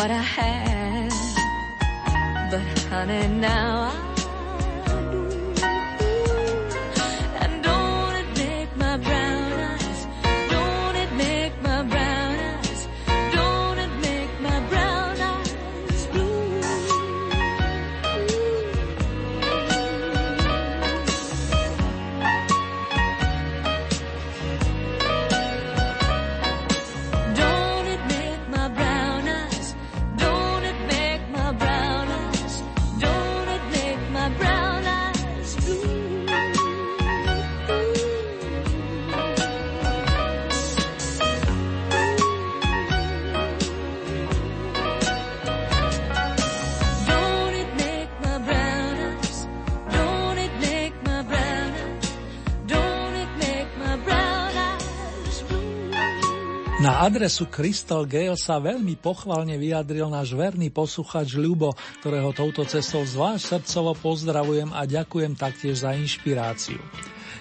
What 0.00 0.10
I 0.10 0.22
had. 0.22 1.10
But 2.50 2.66
honey, 2.88 3.28
now 3.28 3.92
I 3.92 4.09
adresu 57.20 57.44
Crystal 57.52 58.08
Gale 58.08 58.32
sa 58.32 58.56
veľmi 58.56 58.96
pochvalne 58.96 59.60
vyjadril 59.60 60.08
náš 60.08 60.32
verný 60.32 60.72
posluchač 60.72 61.36
Ľubo, 61.36 61.76
ktorého 62.00 62.32
touto 62.32 62.64
cestou 62.64 63.04
zvlášť 63.04 63.60
srdcovo 63.60 63.92
pozdravujem 64.00 64.72
a 64.72 64.88
ďakujem 64.88 65.36
taktiež 65.36 65.84
za 65.84 65.92
inšpiráciu. 65.92 66.80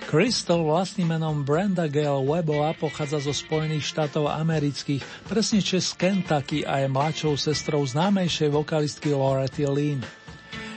Crystal 0.03 0.67
vlastným 0.67 1.15
menom 1.15 1.47
Brenda 1.47 1.87
Gale 1.87 2.19
Webová 2.27 2.75
pochádza 2.75 3.23
zo 3.23 3.31
Spojených 3.31 3.87
štátov 3.87 4.27
amerických, 4.27 4.99
presne 5.31 5.63
z 5.63 5.95
Kentucky 5.95 6.67
a 6.67 6.83
je 6.83 6.91
mladšou 6.91 7.39
sestrou 7.39 7.79
známejšej 7.79 8.51
vokalistky 8.51 9.15
Lorety 9.15 9.63
Lynn. 9.63 10.03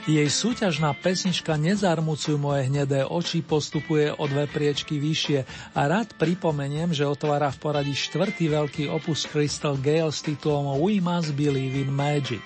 Jej 0.03 0.27
súťažná 0.27 0.91
pesnička 0.99 1.55
Nezarmucuj 1.55 2.35
moje 2.35 2.67
hnedé 2.67 3.07
oči 3.07 3.39
postupuje 3.39 4.11
o 4.11 4.27
dve 4.27 4.51
priečky 4.51 4.99
vyššie 4.99 5.47
a 5.71 5.87
rád 5.87 6.11
pripomeniem, 6.19 6.91
že 6.91 7.07
otvára 7.07 7.47
v 7.55 7.63
poradí 7.63 7.95
štvrtý 7.95 8.51
veľký 8.51 8.91
opus 8.91 9.23
Crystal 9.23 9.79
Gale 9.79 10.11
s 10.11 10.19
titulom 10.19 10.75
We 10.83 10.99
Must 10.99 11.31
Believe 11.39 11.87
in 11.87 11.95
Magic. 11.95 12.43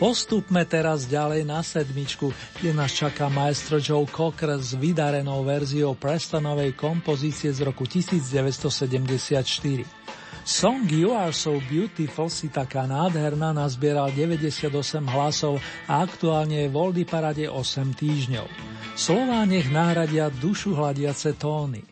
Postupme 0.00 0.64
teraz 0.64 1.04
ďalej 1.04 1.44
na 1.44 1.60
sedmičku, 1.60 2.32
kde 2.56 2.72
nás 2.72 2.96
čaká 2.96 3.28
maestro 3.28 3.76
Joe 3.76 4.08
Cocker 4.08 4.56
s 4.56 4.72
vydarenou 4.72 5.44
verziou 5.44 5.92
Prestonovej 5.92 6.72
kompozície 6.80 7.52
z 7.52 7.60
roku 7.60 7.84
1974. 7.84 9.99
Song 10.40 10.88
You 10.88 11.12
Are 11.12 11.36
So 11.36 11.60
Beautiful 11.68 12.32
si 12.32 12.48
taká 12.48 12.88
nádherná 12.88 13.52
nazbieral 13.52 14.08
98 14.16 14.72
hlasov 15.04 15.60
a 15.84 16.00
aktuálne 16.00 16.64
je 16.64 16.68
v 16.72 16.76
Oldy 16.80 17.04
Parade 17.04 17.44
8 17.44 17.92
týždňov. 17.92 18.48
Slová 18.96 19.44
nech 19.44 19.68
náhradia 19.68 20.32
dušu 20.32 20.72
hľadiace 20.72 21.36
tóny. 21.36 21.89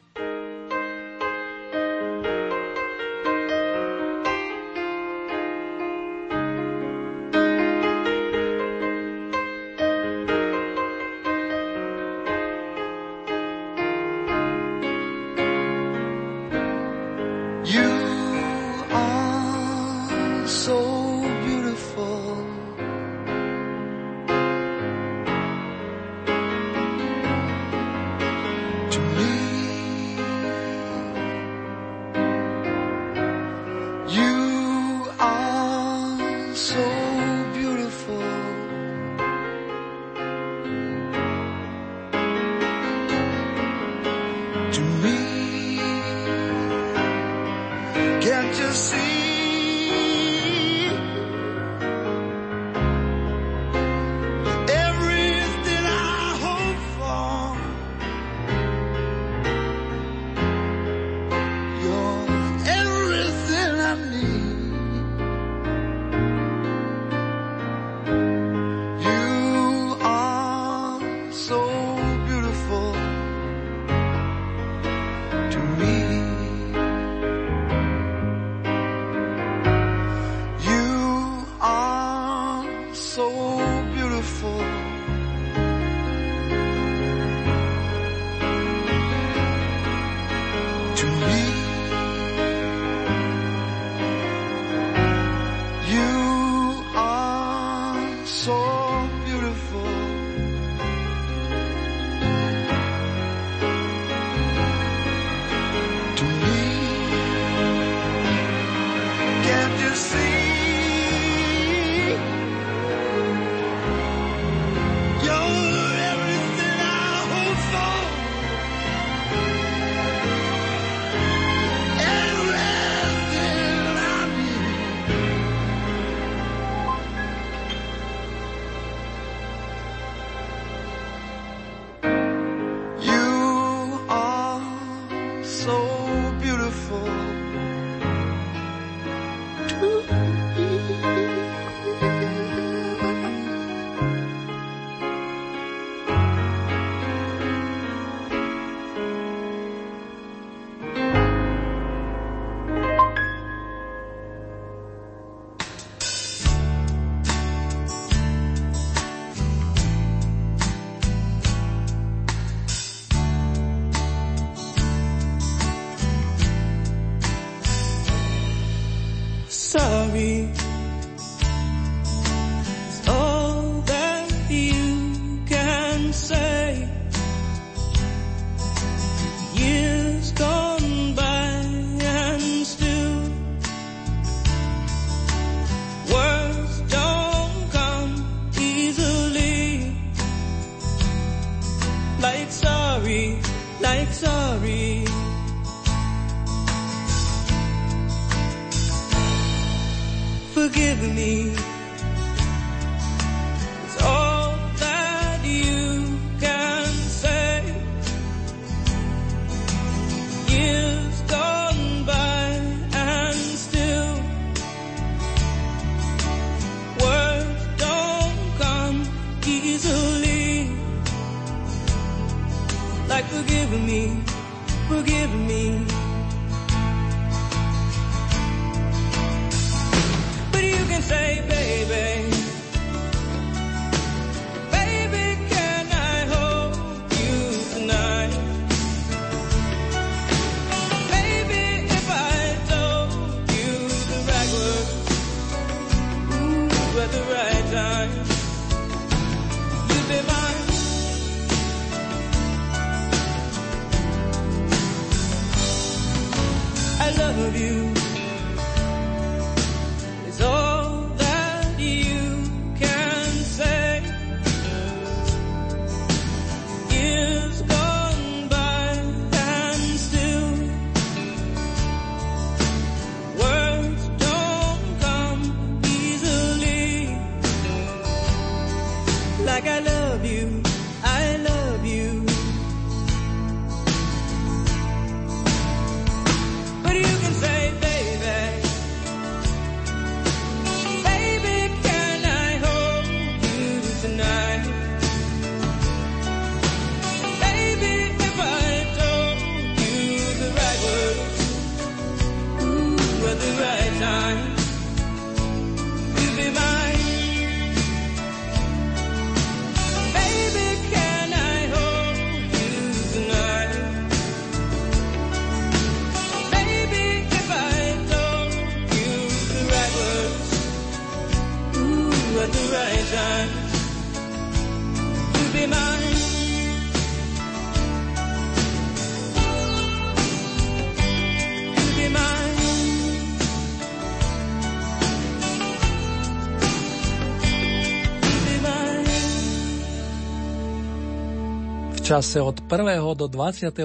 Čase 342.09 342.41
od 342.41 342.65
1. 342.65 343.05
do 343.21 343.29
29. 343.29 343.85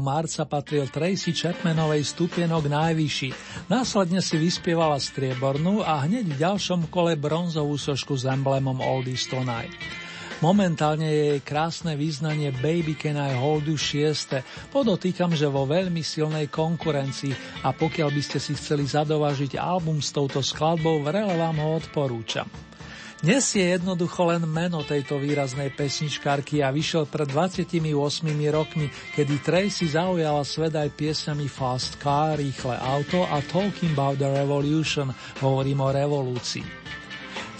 marca 0.00 0.48
patril 0.48 0.88
Tracy 0.88 1.36
Chapmanovej 1.36 2.08
stupienok 2.08 2.72
najvyšší. 2.72 3.36
Následne 3.68 4.24
si 4.24 4.40
vyspievala 4.40 4.96
striebornú 4.96 5.84
a 5.84 6.00
hneď 6.08 6.24
v 6.24 6.40
ďalšom 6.40 6.88
kole 6.88 7.20
bronzovú 7.20 7.76
sošku 7.76 8.16
s 8.16 8.24
emblémom 8.24 8.80
Oldies 8.80 9.28
Tonight. 9.28 9.76
Momentálne 10.40 11.04
je 11.04 11.36
jej 11.36 11.40
krásne 11.44 12.00
význanie 12.00 12.48
Baby 12.48 12.96
Can 12.96 13.20
I 13.20 13.36
Hold 13.36 13.68
You 13.68 13.76
6. 13.76 14.72
Podotýkam, 14.72 15.36
že 15.36 15.44
vo 15.44 15.68
veľmi 15.68 16.00
silnej 16.00 16.48
konkurencii 16.48 17.60
a 17.60 17.76
pokiaľ 17.76 18.08
by 18.08 18.22
ste 18.24 18.40
si 18.40 18.56
chceli 18.56 18.88
zadovažiť 18.88 19.60
album 19.60 20.00
s 20.00 20.16
touto 20.16 20.40
skladbou, 20.40 21.04
vrele 21.04 21.36
vám 21.36 21.60
ho 21.60 21.76
odporúčam. 21.76 22.69
Dnes 23.20 23.52
je 23.52 23.60
jednoducho 23.60 24.32
len 24.32 24.48
meno 24.48 24.80
tejto 24.80 25.20
výraznej 25.20 25.68
pesničkárky 25.76 26.64
a 26.64 26.72
vyšiel 26.72 27.04
pred 27.04 27.28
28 27.28 27.84
rokmi, 28.48 28.88
kedy 29.12 29.44
Tracy 29.44 29.92
zaujala 29.92 30.40
svet 30.40 30.72
aj 30.72 30.88
piesňami 30.96 31.44
Fast 31.44 32.00
Car, 32.00 32.40
Rýchle 32.40 32.80
auto 32.80 33.28
a 33.28 33.44
Talking 33.44 33.92
About 33.92 34.16
the 34.16 34.24
Revolution, 34.24 35.12
hovorím 35.44 35.84
o 35.84 35.92
revolúcii. 35.92 36.64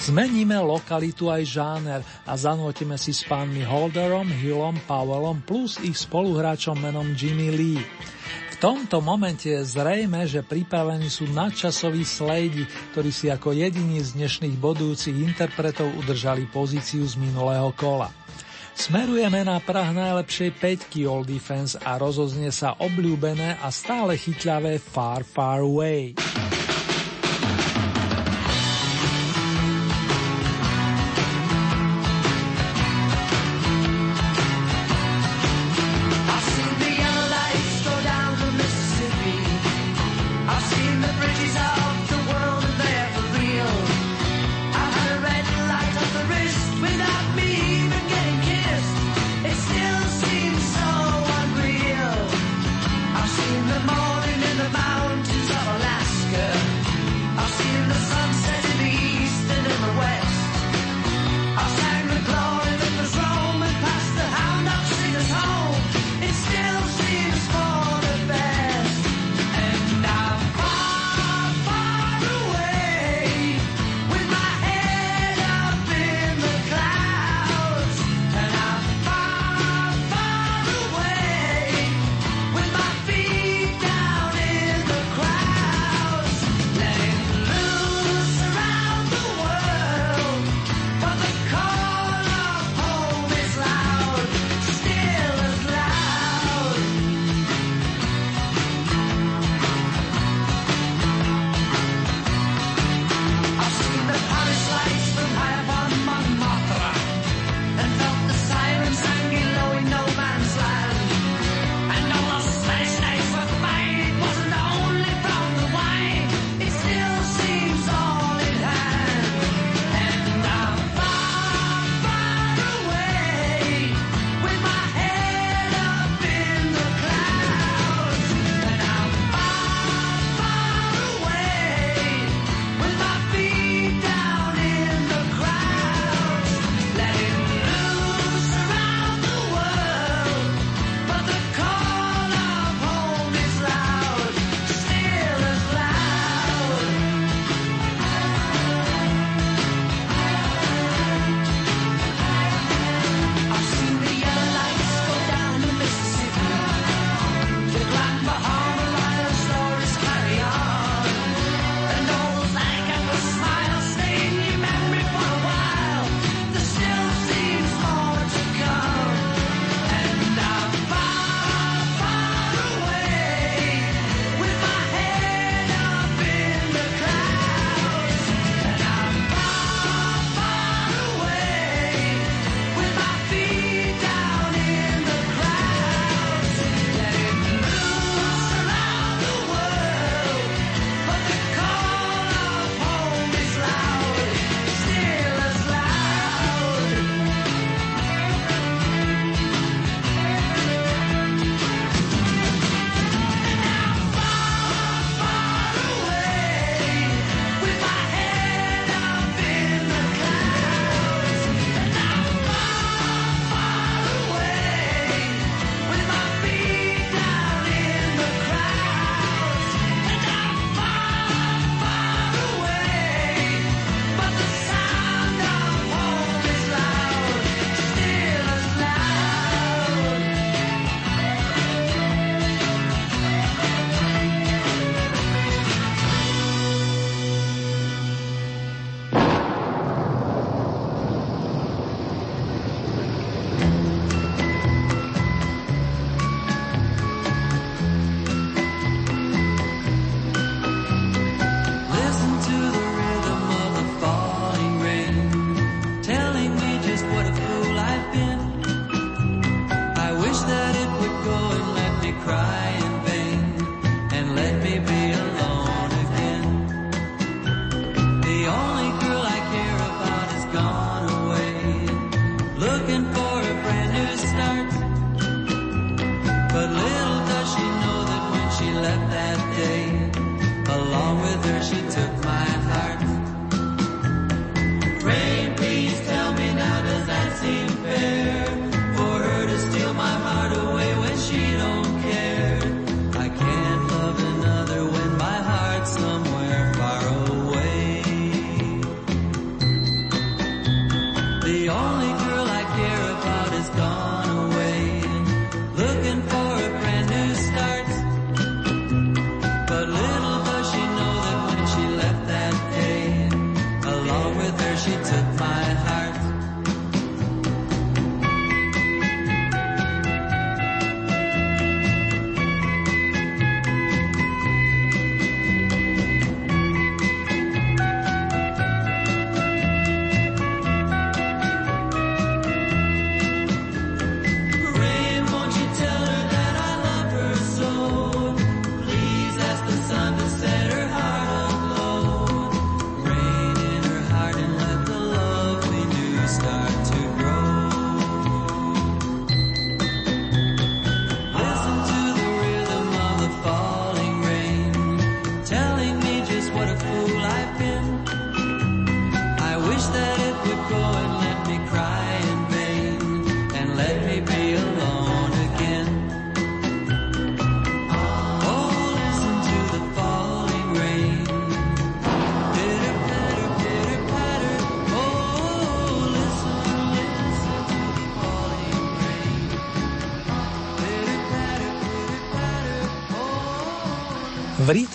Zmeníme 0.00 0.56
lokalitu 0.64 1.28
aj 1.28 1.44
žáner 1.44 2.00
a 2.24 2.32
zanotíme 2.40 2.96
si 2.96 3.12
s 3.12 3.20
pánmi 3.28 3.60
Holderom, 3.60 4.32
Hillom, 4.32 4.80
Powellom 4.88 5.44
plus 5.44 5.76
ich 5.84 6.00
spoluhráčom 6.00 6.80
menom 6.80 7.12
Jimmy 7.12 7.52
Lee. 7.52 7.84
Tomto 8.60 9.00
momente 9.00 9.48
je 9.48 9.64
zrejme, 9.64 10.28
že 10.28 10.44
pripravení 10.44 11.08
sú 11.08 11.24
nadčasoví 11.32 12.04
slejdi, 12.04 12.68
ktorí 12.92 13.08
si 13.08 13.32
ako 13.32 13.56
jediní 13.56 14.04
z 14.04 14.20
dnešných 14.20 14.60
bodujúcich 14.60 15.16
interpretov 15.16 15.88
udržali 15.96 16.44
pozíciu 16.44 17.08
z 17.08 17.16
minulého 17.16 17.72
kola. 17.72 18.12
Smerujeme 18.76 19.48
na 19.48 19.64
prah 19.64 19.88
najlepšej 19.96 20.60
peťky 20.60 21.08
All 21.08 21.24
Defense 21.24 21.80
a 21.80 21.96
rozoznie 21.96 22.52
sa 22.52 22.76
obľúbené 22.76 23.64
a 23.64 23.72
stále 23.72 24.20
chytľavé 24.20 24.76
Far 24.76 25.24
Far 25.24 25.64
Away. 25.64 26.20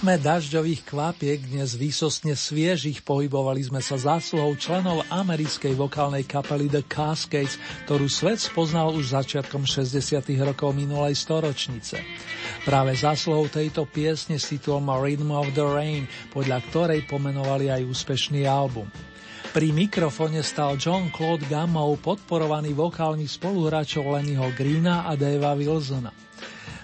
rytme 0.06 0.22
dažďových 0.22 0.86
kvapiek, 0.86 1.40
dnes 1.50 1.74
výsostne 1.74 2.38
sviežich, 2.38 3.02
pohybovali 3.02 3.66
sme 3.66 3.82
sa 3.82 3.98
zásluhou 3.98 4.54
členov 4.54 5.02
americkej 5.10 5.74
vokálnej 5.74 6.30
kapely 6.30 6.70
The 6.70 6.86
Cascades, 6.86 7.58
ktorú 7.90 8.06
svet 8.06 8.38
spoznal 8.38 8.94
už 8.94 9.18
začiatkom 9.18 9.66
60. 9.66 10.22
rokov 10.46 10.78
minulej 10.78 11.18
storočnice. 11.18 12.06
Práve 12.70 12.94
zásluhou 12.94 13.50
tejto 13.50 13.90
piesne 13.90 14.38
s 14.38 14.54
titulom 14.54 14.94
Rhythm 14.94 15.34
of 15.34 15.50
the 15.58 15.66
Rain, 15.66 16.06
podľa 16.30 16.62
ktorej 16.70 17.10
pomenovali 17.10 17.74
aj 17.74 17.90
úspešný 17.90 18.46
album. 18.46 18.86
Pri 19.58 19.74
mikrofone 19.74 20.46
stal 20.46 20.78
John 20.78 21.10
Claude 21.10 21.50
Gamow 21.50 21.98
podporovaný 21.98 22.78
vokálmi 22.78 23.26
spoluhráčov 23.26 24.06
Lennyho 24.14 24.54
Greena 24.54 25.10
a 25.10 25.18
Davea 25.18 25.58
Wilsona. 25.58 26.14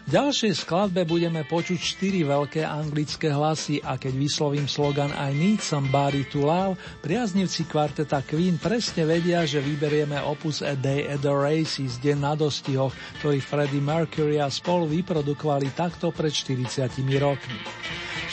V 0.01 0.17
ďalšej 0.17 0.65
skladbe 0.65 1.05
budeme 1.05 1.45
počuť 1.45 1.77
štyri 1.77 2.25
veľké 2.25 2.65
anglické 2.65 3.29
hlasy 3.29 3.85
a 3.85 4.01
keď 4.01 4.17
vyslovím 4.17 4.65
slogan 4.65 5.13
I 5.13 5.29
need 5.29 5.61
somebody 5.61 6.25
to 6.33 6.41
love, 6.41 6.81
priaznivci 7.05 7.69
kvarteta 7.69 8.25
Queen 8.25 8.57
presne 8.57 9.05
vedia, 9.05 9.45
že 9.45 9.61
vyberieme 9.61 10.17
opus 10.25 10.65
A 10.65 10.73
Day 10.73 11.05
at 11.05 11.21
the 11.21 11.29
Races, 11.29 12.01
deň 12.01 12.17
na 12.17 12.33
dostihoch, 12.33 12.89
ktorý 13.21 13.37
Freddie 13.45 13.77
Mercury 13.77 14.41
a 14.41 14.49
spolu 14.49 14.89
vyprodukovali 14.89 15.69
takto 15.77 16.09
pred 16.09 16.33
40 16.33 16.97
rokmi. 17.21 17.61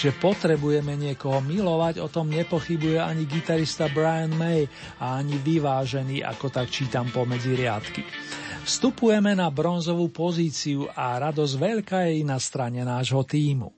Že 0.00 0.16
potrebujeme 0.16 0.96
niekoho 0.96 1.44
milovať, 1.44 2.00
o 2.00 2.08
tom 2.08 2.32
nepochybuje 2.32 2.96
ani 2.96 3.28
gitarista 3.28 3.92
Brian 3.92 4.32
May 4.32 4.64
a 5.04 5.20
ani 5.20 5.36
vyvážený, 5.36 6.24
ako 6.24 6.48
tak 6.48 6.72
čítam 6.72 7.12
pomedzi 7.12 7.52
riadky. 7.52 8.02
Vstupujeme 8.68 9.32
na 9.32 9.48
bronzovú 9.48 10.12
pozíciu 10.12 10.92
a 10.92 11.16
radosť 11.16 11.54
veľká 11.56 12.04
je 12.12 12.20
i 12.20 12.22
na 12.22 12.36
strane 12.36 12.84
nášho 12.84 13.24
týmu. 13.24 13.77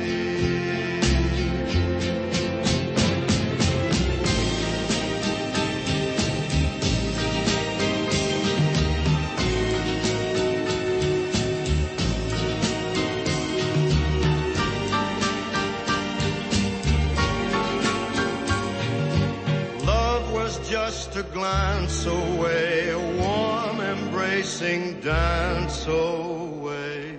Just 21.13 21.27
a 21.27 21.33
glance 21.33 22.05
away, 22.05 22.89
a 22.89 22.99
warm 22.99 23.81
embracing 23.81 24.99
dance 25.01 25.85
away. 25.87 27.17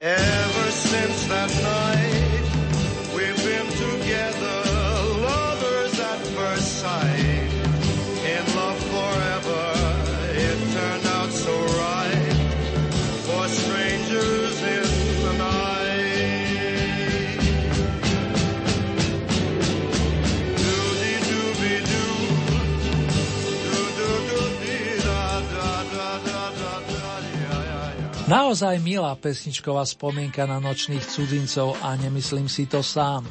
Ever 0.00 0.70
since 0.70 1.26
that 1.26 1.50
night, 1.62 3.14
we've 3.14 3.44
been 3.44 3.66
together, 3.66 4.62
lovers 5.22 6.00
at 6.00 6.18
first 6.18 6.78
sight. 6.78 7.17
Naozaj 28.28 28.84
milá 28.84 29.16
pesničková 29.16 29.88
spomienka 29.88 30.44
na 30.44 30.60
nočných 30.60 31.00
cudzincov 31.00 31.80
a 31.80 31.96
nemyslím 31.96 32.44
si 32.44 32.68
to 32.68 32.84
sám. 32.84 33.24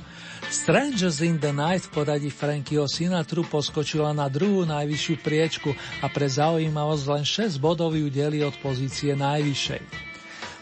Strangers 0.50 1.22
in 1.22 1.38
the 1.38 1.54
Night 1.54 1.86
v 1.86 2.02
poradí 2.02 2.34
Frankyho 2.34 2.90
Sinatru 2.90 3.46
poskočila 3.46 4.10
na 4.10 4.26
druhú 4.26 4.66
najvyššiu 4.66 5.16
priečku 5.22 5.70
a 6.02 6.10
pre 6.10 6.26
zaujímavosť 6.26 7.04
len 7.14 7.22
6 7.22 7.62
bodov 7.62 7.94
ju 7.94 8.10
delí 8.10 8.42
od 8.42 8.58
pozície 8.58 9.14
najvyššej. 9.14 9.86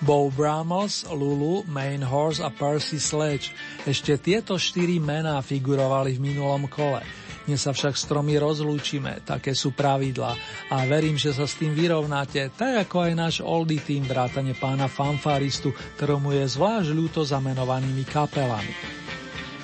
Bo 0.04 0.28
Bramos, 0.28 1.08
Lulu, 1.08 1.64
Main 1.72 2.04
Horse 2.04 2.44
a 2.44 2.52
Percy 2.52 3.00
Sledge. 3.00 3.56
Ešte 3.88 4.20
tieto 4.20 4.60
štyri 4.60 5.00
mená 5.00 5.40
figurovali 5.40 6.20
v 6.20 6.36
minulom 6.36 6.68
kole. 6.68 7.08
Dnes 7.46 7.62
sa 7.62 7.78
však 7.78 7.94
stromy 7.94 8.42
rozlúčime, 8.42 9.22
také 9.22 9.54
sú 9.54 9.70
pravidla 9.70 10.34
a 10.74 10.82
verím, 10.90 11.14
že 11.14 11.30
sa 11.30 11.46
s 11.46 11.54
tým 11.62 11.78
vyrovnáte, 11.78 12.50
tak 12.58 12.90
ako 12.90 13.06
aj 13.06 13.14
náš 13.14 13.36
oldie 13.46 13.78
tým 13.78 14.02
vrátane 14.02 14.58
pána 14.58 14.90
fanfaristu, 14.90 15.70
ktorému 16.02 16.34
je 16.42 16.46
zvlášť 16.50 16.90
ľúto 16.90 17.22
zamenovanými 17.22 18.02
kapelami. 18.10 18.74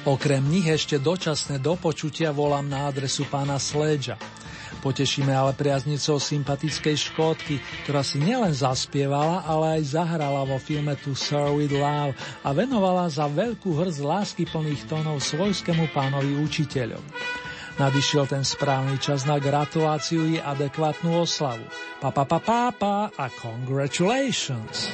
Okrem 0.06 0.46
nich 0.46 0.70
ešte 0.70 1.02
dočasné 1.02 1.58
dopočutia 1.58 2.30
volám 2.30 2.70
na 2.70 2.86
adresu 2.86 3.26
pána 3.26 3.58
Sledža. 3.58 4.22
Potešíme 4.86 5.34
ale 5.34 5.58
priaznicou 5.58 6.22
sympatickej 6.22 6.98
škótky, 7.10 7.62
ktorá 7.86 8.06
si 8.06 8.22
nielen 8.22 8.54
zaspievala, 8.54 9.42
ale 9.46 9.82
aj 9.82 9.94
zahrala 9.98 10.46
vo 10.46 10.62
filme 10.62 10.94
To 11.02 11.18
Sir 11.18 11.54
With 11.54 11.74
Love 11.74 12.14
a 12.46 12.50
venovala 12.54 13.10
za 13.10 13.26
veľkú 13.26 13.74
hrz 13.74 14.02
lásky 14.06 14.46
plných 14.46 14.86
tónov 14.86 15.22
svojskému 15.22 15.90
pánovi 15.94 16.38
učiteľov. 16.42 17.02
Nadišiel 17.82 18.30
ten 18.30 18.46
správny 18.46 19.02
čas 19.02 19.26
na 19.26 19.42
gratuláciu 19.42 20.30
i 20.30 20.38
adekvátnu 20.38 21.18
oslavu. 21.18 21.66
Pa, 21.98 22.14
pa, 22.14 22.30
pa, 22.30 22.38
pa, 22.38 22.70
pa 22.70 23.10
a 23.10 23.26
congratulations! 23.34 24.94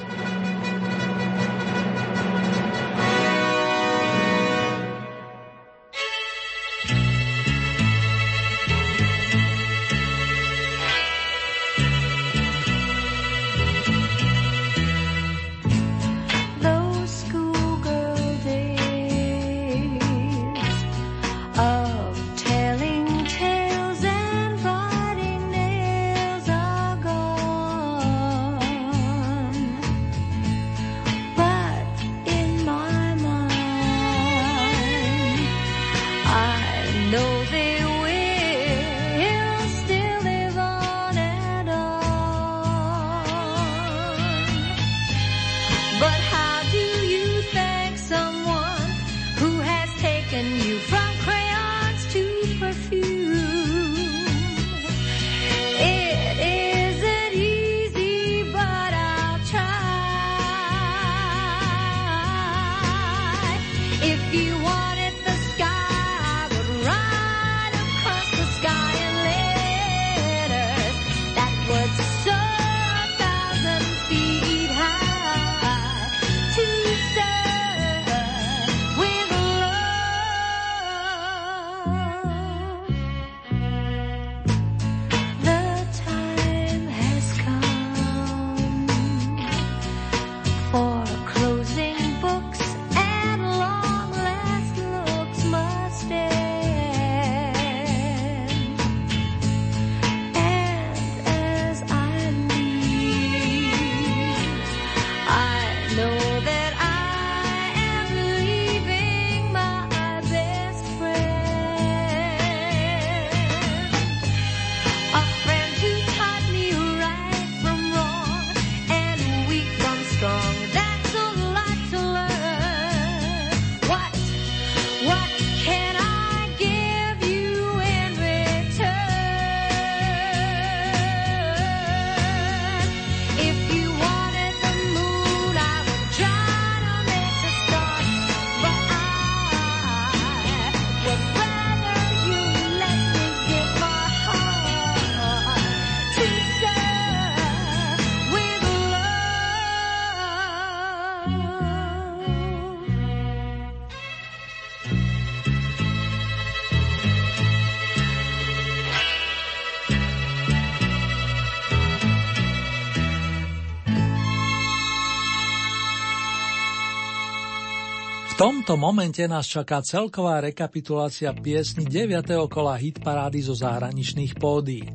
Tomto 168.38 168.78
momente 168.78 169.26
nás 169.26 169.50
čaká 169.50 169.82
celková 169.82 170.38
rekapitulácia 170.38 171.34
piesni 171.34 171.90
9. 171.90 172.22
kola 172.46 172.78
hitparády 172.78 173.42
zo 173.42 173.58
zahraničných 173.58 174.38
pódií. 174.38 174.86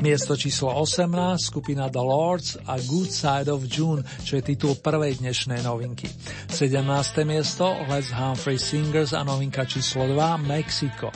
Miesto 0.00 0.32
číslo 0.32 0.72
18, 0.72 1.36
skupina 1.36 1.92
The 1.92 2.00
Lords 2.00 2.56
a 2.64 2.80
Good 2.80 3.12
Side 3.12 3.52
of 3.52 3.68
June, 3.68 4.00
čo 4.24 4.40
je 4.40 4.42
titul 4.42 4.80
prvej 4.80 5.20
dnešnej 5.20 5.60
novinky. 5.60 6.08
17. 6.48 6.80
miesto 7.28 7.76
Les 7.92 8.08
Humphrey 8.08 8.56
Singers 8.56 9.12
a 9.12 9.20
novinka 9.20 9.68
číslo 9.68 10.08
2 10.08 10.48
Mexico. 10.48 11.12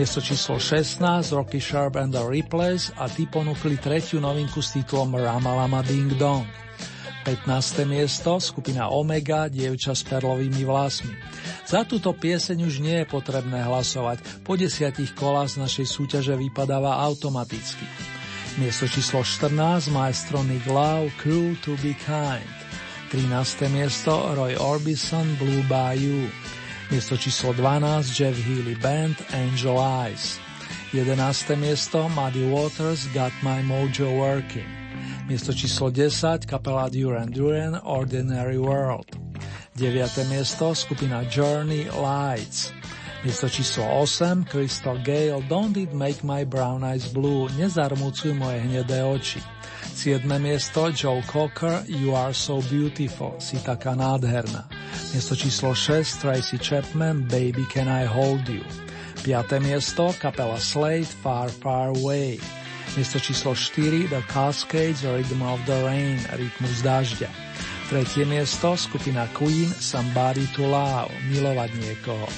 Miesto 0.00 0.24
číslo 0.24 0.56
16 0.56 0.96
Rocky 1.36 1.60
Sharp 1.60 2.00
and 2.00 2.16
the 2.16 2.24
Riplays 2.24 2.88
a 2.96 3.12
tí 3.12 3.28
ponúkli 3.28 3.76
tretiu 3.76 4.16
novinku 4.16 4.64
s 4.64 4.80
titulom 4.80 5.20
Ramalama 5.20 5.84
Ding 5.84 6.16
Dong. 6.16 6.48
15. 7.22 7.86
miesto, 7.86 8.42
skupina 8.42 8.90
Omega, 8.90 9.46
dievča 9.46 9.94
s 9.94 10.02
perlovými 10.02 10.66
vlasmi. 10.66 11.14
Za 11.62 11.86
túto 11.86 12.10
pieseň 12.10 12.66
už 12.66 12.82
nie 12.82 12.98
je 13.02 13.06
potrebné 13.06 13.62
hlasovať, 13.62 14.42
po 14.42 14.58
desiatich 14.58 15.14
kolách 15.14 15.54
z 15.54 15.62
našej 15.62 15.86
súťaže 15.86 16.34
vypadáva 16.34 16.98
automaticky. 16.98 17.86
Miesto 18.58 18.90
číslo 18.90 19.22
14, 19.22 19.94
maestro 19.94 20.42
Nick 20.42 20.66
Lau, 20.66 21.06
Cruel 21.22 21.54
to 21.62 21.78
be 21.78 21.94
kind. 22.02 22.44
13. 23.14 23.70
miesto, 23.70 24.34
Roy 24.34 24.58
Orbison, 24.58 25.38
Blue 25.38 25.62
Bayou. 25.70 26.26
Miesto 26.90 27.14
číslo 27.14 27.54
12, 27.54 28.10
Jeff 28.10 28.34
Healy 28.34 28.74
Band, 28.82 29.14
Angel 29.30 29.78
Eyes. 29.78 30.42
11. 30.90 31.16
miesto, 31.54 32.10
Muddy 32.10 32.44
Waters, 32.50 33.06
Got 33.14 33.32
My 33.46 33.62
Mojo 33.62 34.10
Working. 34.10 34.81
Miesto 35.32 35.56
číslo 35.56 35.88
10, 35.88 36.44
kapela 36.44 36.92
Duran 36.92 37.24
Duran, 37.32 37.80
Ordinary 37.88 38.60
World. 38.60 39.16
9. 39.80 40.28
miesto, 40.28 40.76
skupina 40.76 41.24
Journey, 41.24 41.88
Lights. 41.88 42.68
Miesto 43.24 43.48
číslo 43.48 43.80
8, 44.04 44.44
Crystal 44.44 45.00
Gale, 45.00 45.40
Don't 45.48 45.72
It 45.80 45.96
Make 45.96 46.20
My 46.20 46.44
Brown 46.44 46.84
Eyes 46.84 47.08
Blue, 47.16 47.48
Nezarmúcuj 47.56 48.36
moje 48.36 48.60
hnedé 48.60 49.00
oči. 49.00 49.40
7. 49.96 50.28
miesto, 50.36 50.92
Joe 50.92 51.24
Cocker, 51.24 51.80
You 51.88 52.12
Are 52.12 52.36
So 52.36 52.60
Beautiful, 52.68 53.40
si 53.40 53.56
taká 53.56 53.96
nádherná. 53.96 54.68
Miesto 55.16 55.32
číslo 55.32 55.72
6, 55.72 56.20
Tracy 56.20 56.60
Chapman, 56.60 57.24
Baby 57.24 57.64
Can 57.72 57.88
I 57.88 58.04
Hold 58.04 58.52
You. 58.52 58.68
5. 59.24 59.64
miesto, 59.64 60.12
kapela 60.20 60.60
Slade, 60.60 61.08
Far 61.24 61.48
Far 61.48 61.96
Away. 61.96 62.36
Miesto 62.92 63.16
číslo 63.16 63.56
4 63.56 64.12
The 64.12 64.20
Cascades 64.28 65.00
Rhythm 65.00 65.40
of 65.40 65.64
the 65.64 65.80
Rain 65.80 66.20
Rytmus 66.36 66.84
dažďa. 66.84 67.32
Tretie 67.88 68.28
miesto 68.28 68.76
skupina 68.76 69.24
Queen 69.32 69.72
Somebody 69.72 70.44
to 70.52 70.68
Love 70.68 71.08
Milovať 71.32 71.72
niekoho. 71.80 72.28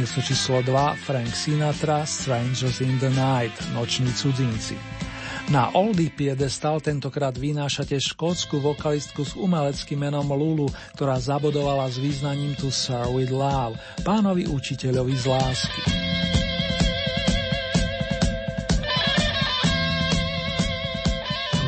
Miesto 0.00 0.24
číslo 0.24 0.64
2 0.64 1.04
Frank 1.04 1.28
Sinatra 1.36 2.08
Strangers 2.08 2.80
in 2.80 2.96
the 2.96 3.12
Night, 3.12 3.52
Noční 3.76 4.08
cudzinci. 4.16 4.80
Na 5.52 5.68
Oldie 5.76 6.08
piedestal 6.08 6.80
tentokrát 6.80 7.36
vynášate 7.36 8.00
škótsku 8.00 8.56
vokalistku 8.56 9.20
s 9.20 9.36
umeleckým 9.36 10.00
menom 10.00 10.32
Lulu, 10.32 10.72
ktorá 10.96 11.20
zabodovala 11.20 11.92
s 11.92 12.00
význaním 12.00 12.56
To 12.56 12.72
Sir 12.72 13.04
with 13.12 13.34
Love, 13.34 13.76
pánovi 14.00 14.48
učiteľovi 14.48 15.12
z 15.12 15.24
lásky. 15.28 15.82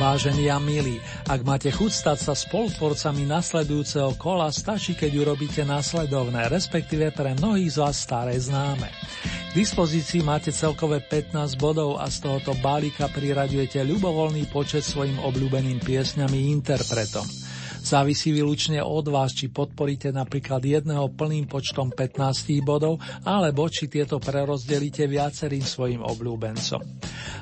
Vážení 0.03 0.51
a 0.51 0.59
milí, 0.59 0.99
ak 1.31 1.47
máte 1.47 1.71
chuť 1.71 1.93
stať 1.95 2.19
sa 2.27 2.35
spolutvorcami 2.35 3.23
nasledujúceho 3.23 4.19
kola, 4.19 4.51
stačí, 4.51 4.99
keď 4.99 5.15
urobíte 5.23 5.63
následovné, 5.63 6.51
respektíve 6.51 7.15
pre 7.15 7.39
mnohých 7.39 7.71
z 7.71 7.77
vás 7.79 8.03
staré 8.03 8.35
známe. 8.35 8.91
K 9.23 9.51
dispozícii 9.55 10.27
máte 10.27 10.51
celkové 10.51 11.07
15 11.07 11.55
bodov 11.55 12.03
a 12.03 12.11
z 12.11 12.19
tohoto 12.19 12.51
balíka 12.59 13.07
priraďujete 13.15 13.79
ľubovoľný 13.87 14.51
počet 14.51 14.83
svojim 14.83 15.23
obľúbeným 15.23 15.79
piesňami 15.79 16.51
interpretom. 16.51 17.42
Závisí 17.83 18.31
výlučne 18.31 18.79
od 18.79 19.11
vás, 19.11 19.35
či 19.35 19.51
podporíte 19.51 20.15
napríklad 20.15 20.63
jedného 20.63 21.11
plným 21.19 21.51
počtom 21.51 21.91
15 21.91 22.63
bodov, 22.63 23.03
alebo 23.27 23.67
či 23.67 23.91
tieto 23.91 24.23
prerozdelíte 24.23 25.11
viacerým 25.11 25.67
svojim 25.67 26.07
obľúbencom. 26.07 26.79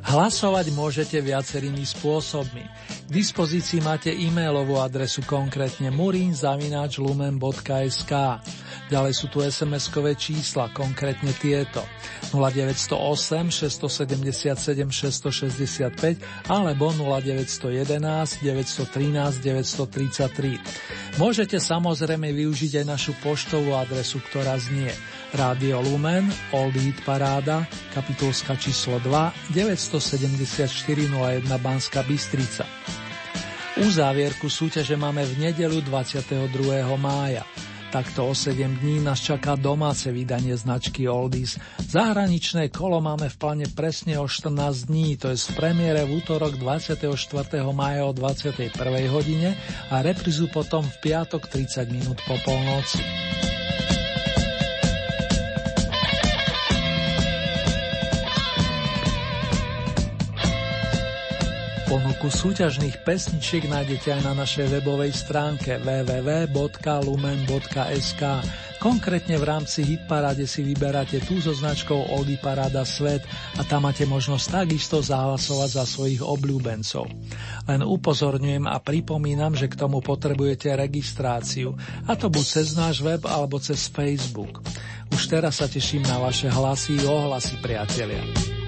Hlasovať 0.09 0.73
môžete 0.73 1.21
viacerými 1.21 1.85
spôsobmi. 1.85 2.65
K 3.05 3.11
dispozícii 3.13 3.85
máte 3.85 4.17
e-mailovú 4.17 4.81
adresu 4.81 5.21
konkrétne 5.29 5.93
murinzavináčlumen.sk 5.93 8.13
Ďalej 8.91 9.15
sú 9.15 9.31
tu 9.31 9.39
SMS-kové 9.39 10.19
čísla, 10.19 10.75
konkrétne 10.75 11.31
tieto 11.39 11.87
0908 12.35 13.71
677 13.71 14.91
665 14.91 16.51
alebo 16.51 16.91
0911 16.91 18.43
913 18.43 19.47
933. 19.47 20.30
Môžete 21.19 21.59
samozrejme 21.59 22.31
využiť 22.31 22.81
aj 22.81 22.87
našu 22.87 23.13
poštovú 23.19 23.75
adresu, 23.75 24.23
ktorá 24.23 24.55
znie 24.57 24.91
Rádio 25.35 25.79
Lumen, 25.83 26.27
Old 26.51 26.75
Eat 26.79 27.03
Paráda, 27.07 27.67
kapitulska 27.95 28.59
číslo 28.59 28.99
2, 29.03 29.55
974 29.55 30.67
01 31.11 31.47
Banska 31.59 32.03
Bystrica. 32.03 32.67
Uzávierku 33.81 34.51
súťaže 34.51 34.99
máme 34.99 35.25
v 35.25 35.51
nedelu 35.51 35.79
22. 35.81 36.37
mája. 36.99 37.47
Takto 37.91 38.31
o 38.31 38.35
7 38.35 38.55
dní 38.79 39.03
nás 39.03 39.19
čaká 39.19 39.59
domáce 39.59 40.15
vydanie 40.15 40.55
značky 40.55 41.11
Oldies. 41.11 41.59
Zahraničné 41.91 42.71
kolo 42.71 43.03
máme 43.03 43.27
v 43.27 43.35
pláne 43.35 43.67
presne 43.67 44.15
o 44.15 44.31
14 44.31 44.87
dní, 44.87 45.19
to 45.19 45.35
je 45.35 45.37
v 45.37 45.59
premiére 45.59 46.07
v 46.07 46.23
útorok 46.23 46.55
24. 46.55 47.11
maja 47.75 48.07
o 48.07 48.15
21. 48.15 48.71
hodine 49.11 49.59
a 49.91 50.07
reprizu 50.07 50.47
potom 50.55 50.87
v 50.87 50.97
piatok 51.03 51.51
30 51.51 51.91
minút 51.91 52.23
po 52.31 52.39
polnoci. 52.47 53.03
Ponuku 62.21 62.37
súťažných 62.53 63.01
pesničiek 63.01 63.65
nájdete 63.65 64.13
aj 64.13 64.29
na 64.29 64.37
našej 64.37 64.69
webovej 64.77 65.09
stránke 65.09 65.81
www.lumen.sk. 65.81 66.63
Konkrétne 68.77 69.41
v 69.41 69.45
rámci 69.49 69.81
Hitparáde 69.81 70.45
si 70.45 70.61
vyberáte 70.61 71.17
tú 71.25 71.41
so 71.41 71.57
značkou 71.57 71.97
Oldy 72.13 72.37
Paráda 72.37 72.85
Svet 72.85 73.25
a 73.57 73.65
tam 73.65 73.89
máte 73.89 74.05
možnosť 74.05 74.53
takisto 74.53 75.01
zahlasovať 75.01 75.81
za 75.81 75.89
svojich 75.89 76.21
obľúbencov. 76.21 77.09
Len 77.65 77.81
upozorňujem 77.81 78.69
a 78.69 78.77
pripomínam, 78.85 79.57
že 79.57 79.73
k 79.73 79.81
tomu 79.81 80.05
potrebujete 80.05 80.77
registráciu, 80.77 81.73
a 82.05 82.21
to 82.21 82.29
buď 82.29 82.45
cez 82.45 82.77
náš 82.77 83.01
web 83.01 83.25
alebo 83.25 83.57
cez 83.65 83.89
Facebook. 83.89 84.61
Už 85.09 85.25
teraz 85.25 85.65
sa 85.65 85.73
teším 85.73 86.05
na 86.05 86.21
vaše 86.21 86.53
hlasy 86.53 87.01
i 87.01 87.09
ohlasy, 87.09 87.57
priatelia. 87.65 88.60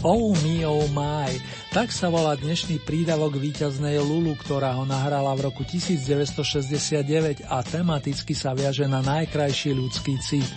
Oh 0.00 0.32
me, 0.40 0.64
oh 0.64 0.88
my, 0.96 1.28
tak 1.76 1.92
sa 1.92 2.08
volá 2.08 2.32
dnešný 2.32 2.80
prídavok 2.88 3.36
víťaznej 3.36 4.00
Lulu, 4.00 4.32
ktorá 4.32 4.72
ho 4.72 4.88
nahrala 4.88 5.28
v 5.36 5.52
roku 5.52 5.60
1969 5.60 7.44
a 7.44 7.60
tematicky 7.60 8.32
sa 8.32 8.56
viaže 8.56 8.88
na 8.88 9.04
najkrajší 9.04 9.76
ľudský 9.76 10.16
cít. 10.24 10.48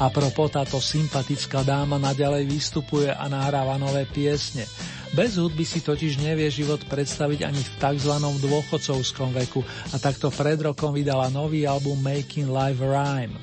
A 0.00 0.08
propo 0.08 0.48
táto 0.48 0.80
sympatická 0.80 1.68
dáma 1.68 2.00
naďalej 2.00 2.48
vystupuje 2.48 3.12
a 3.12 3.28
nahráva 3.28 3.76
nové 3.76 4.08
piesne. 4.08 4.64
Bez 5.12 5.36
hudby 5.36 5.68
si 5.68 5.84
totiž 5.84 6.24
nevie 6.24 6.48
život 6.48 6.80
predstaviť 6.88 7.44
ani 7.44 7.60
v 7.60 7.70
tzv. 7.76 8.14
dôchodcovskom 8.40 9.36
veku 9.36 9.68
a 9.92 10.00
takto 10.00 10.32
pred 10.32 10.56
rokom 10.64 10.96
vydala 10.96 11.28
nový 11.28 11.68
album 11.68 12.00
Making 12.00 12.48
Life 12.48 12.80
Rhyme. 12.80 13.36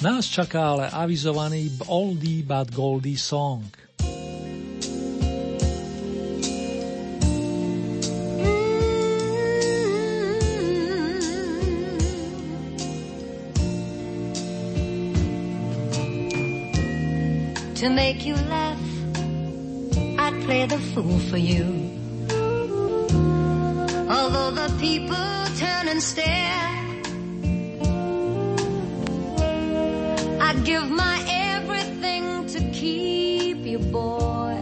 Nás 0.00 0.32
čaká 0.32 0.72
ale 0.72 0.88
avizovaný 0.88 1.76
Oldie 1.92 2.40
but 2.40 2.72
Goldie 2.72 3.20
song. 3.20 3.87
To 17.88 17.94
make 17.94 18.26
you 18.26 18.34
laugh, 18.34 18.78
I'd 20.18 20.42
play 20.44 20.66
the 20.66 20.78
fool 20.92 21.18
for 21.30 21.38
you. 21.38 21.64
Although 24.10 24.50
the 24.50 24.68
people 24.78 25.16
turn 25.56 25.88
and 25.88 26.02
stare, 26.02 26.68
I'd 30.38 30.62
give 30.66 30.90
my 30.90 31.16
everything 31.30 32.46
to 32.48 32.60
keep 32.72 33.64
you, 33.64 33.78
boy. 33.78 34.60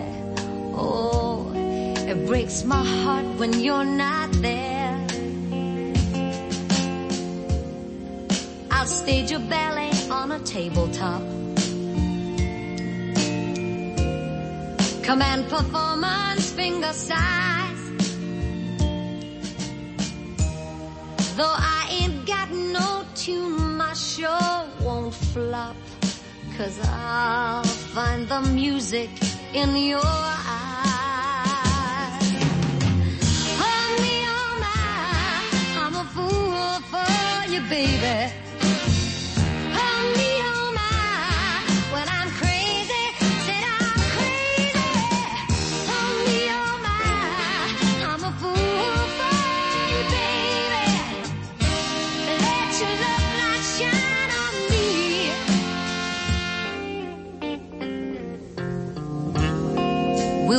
Oh, 0.73 1.51
it 1.53 2.29
breaks 2.29 2.63
my 2.63 2.85
heart 2.85 3.27
when 3.41 3.59
you're 3.59 3.85
not 3.85 4.31
there. 4.35 5.05
I'll 8.71 8.87
stage 8.87 9.33
your 9.33 9.41
ballet 9.41 9.91
on 10.13 10.31
a 10.31 10.39
tabletop. 10.39 11.23
Command 15.07 15.49
performance, 15.49 16.51
finger 16.51 16.93
size. 16.93 17.83
Though 21.37 21.55
I 21.57 21.87
ain't 22.01 22.27
got 22.27 22.51
no 22.51 23.05
tune, 23.15 23.77
my 23.77 23.93
show 23.93 24.69
won't 24.81 25.15
flop. 25.15 25.77
Cause 26.59 26.81
I'll 26.83 27.63
find 27.63 28.29
the 28.29 28.41
music 28.53 29.11
in 29.55 29.77
your 29.77 30.01
eyes. 30.03 30.57
Oh 33.63 33.97
me, 34.03 34.15
oh 34.27 34.53
my, 34.67 35.83
I'm 35.83 35.95
a 35.95 36.05
fool 36.17 36.81
for 36.91 37.53
you, 37.53 37.61
baby. 37.71 38.46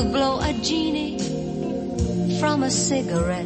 Blow 0.08 0.40
a 0.42 0.54
genie 0.54 1.18
from 2.40 2.64
a 2.64 2.70
cigarette. 2.70 3.46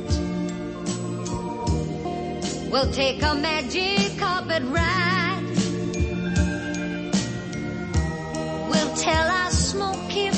We'll 2.72 2.92
take 2.92 3.22
a 3.22 3.36
magic 3.36 4.18
carpet 4.18 4.64
ride. 4.66 5.44
We'll 8.70 8.96
tell 8.96 9.28
our 9.28 9.52
smoky 9.52 10.31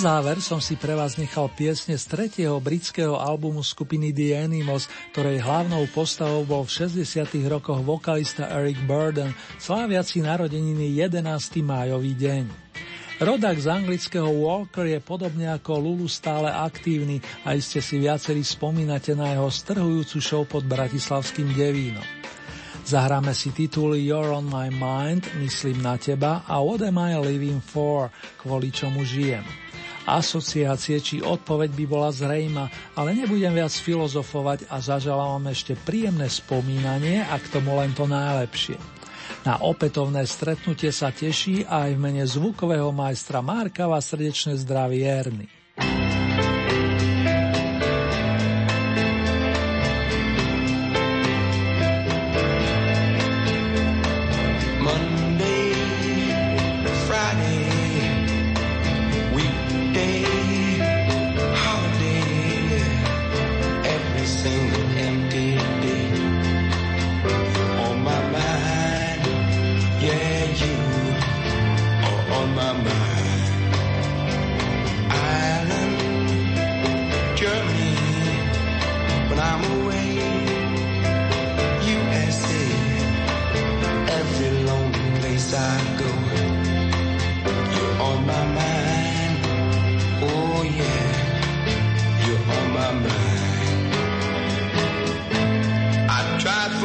záver 0.00 0.40
som 0.40 0.64
si 0.64 0.80
pre 0.80 0.96
vás 0.96 1.20
nechal 1.20 1.52
piesne 1.52 1.92
z 2.00 2.08
tretieho 2.08 2.56
britského 2.56 3.20
albumu 3.20 3.60
skupiny 3.60 4.16
The 4.16 4.32
Animals, 4.40 4.88
ktorej 5.12 5.44
hlavnou 5.44 5.84
postavou 5.92 6.48
bol 6.48 6.64
v 6.64 6.88
60. 6.88 7.28
rokoch 7.44 7.84
vokalista 7.84 8.48
Eric 8.48 8.80
Burden, 8.88 9.36
sláviaci 9.60 10.24
narodeniny 10.24 10.96
11. 11.04 11.20
májový 11.60 12.16
deň. 12.16 12.44
Rodak 13.20 13.60
z 13.60 13.68
anglického 13.68 14.24
Walker 14.24 14.88
je 14.88 15.04
podobne 15.04 15.52
ako 15.52 15.76
Lulu 15.76 16.08
stále 16.08 16.48
aktívny 16.48 17.20
a 17.44 17.52
iste 17.52 17.84
si 17.84 18.00
viacerí 18.00 18.40
spomínate 18.40 19.12
na 19.12 19.36
jeho 19.36 19.52
strhujúcu 19.52 20.16
show 20.24 20.48
pod 20.48 20.64
Bratislavským 20.64 21.52
devínom. 21.52 22.08
Zahráme 22.88 23.36
si 23.36 23.52
tituly 23.52 24.08
You're 24.08 24.32
on 24.32 24.48
my 24.48 24.72
mind, 24.72 25.28
myslím 25.36 25.84
na 25.84 26.00
teba 26.00 26.40
a 26.48 26.56
What 26.64 26.80
am 26.88 26.96
I 26.96 27.20
living 27.20 27.60
for, 27.60 28.08
kvôli 28.40 28.72
čomu 28.72 29.04
žijem. 29.04 29.44
Asociácie 30.16 30.98
či 30.98 31.22
odpoveď 31.22 31.70
by 31.76 31.84
bola 31.86 32.10
zrejma, 32.10 32.66
ale 32.98 33.14
nebudem 33.14 33.54
viac 33.54 33.70
filozofovať 33.70 34.66
a 34.66 34.82
zaželám 34.82 35.38
vám 35.38 35.54
ešte 35.54 35.78
príjemné 35.78 36.26
spomínanie 36.26 37.22
a 37.22 37.38
k 37.38 37.46
tomu 37.54 37.78
len 37.78 37.94
to 37.94 38.10
najlepšie. 38.10 38.74
Na 39.46 39.62
opätovné 39.62 40.26
stretnutie 40.26 40.90
sa 40.90 41.14
teší 41.14 41.64
aj 41.64 41.94
v 41.94 42.02
mene 42.02 42.24
zvukového 42.26 42.90
majstra 42.90 43.40
Marka 43.40 43.86
vás 43.86 44.10
srdečne 44.10 44.58
zdraví 44.58 45.00
Erny. 45.06 45.59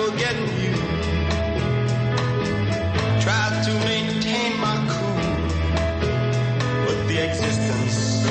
Forgetting 0.05 0.49
you. 0.61 0.75
Tried 3.21 3.63
to 3.65 3.73
maintain 3.85 4.59
my 4.59 4.75
cool. 4.91 5.17
But 6.85 7.07
the 7.07 7.17
existence 7.27 8.25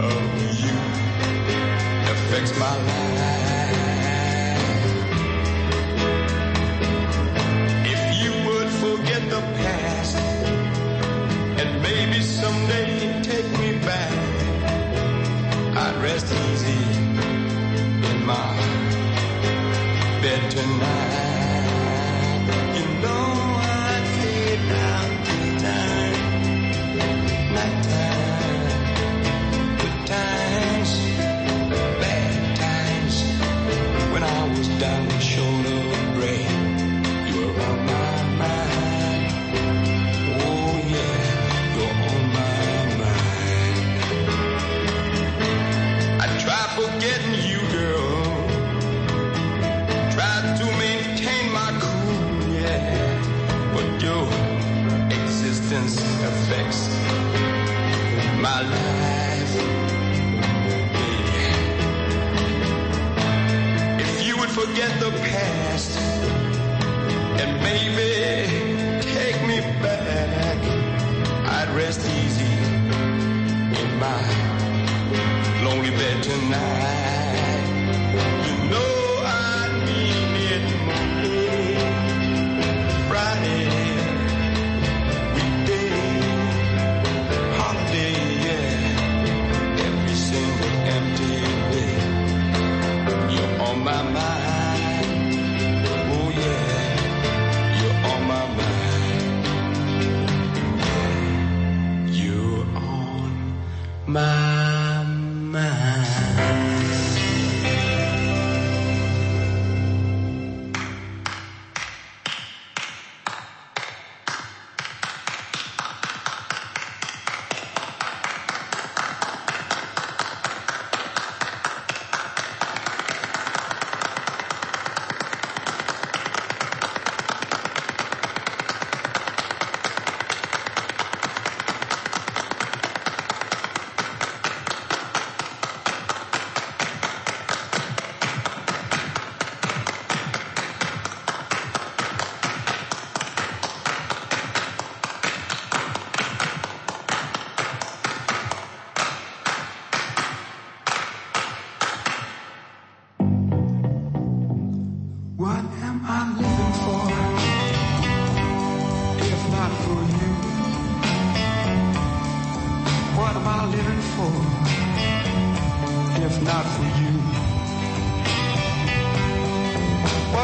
of 0.00 0.20
you 0.62 0.76
affects 2.12 2.58
my 2.58 2.74
life. 2.86 3.13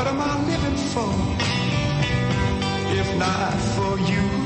What 0.00 0.08
am 0.08 0.20
I 0.22 0.34
living 0.46 0.76
for 0.94 1.12
if 2.90 3.18
not 3.18 3.52
for 3.76 3.98
you? 4.10 4.39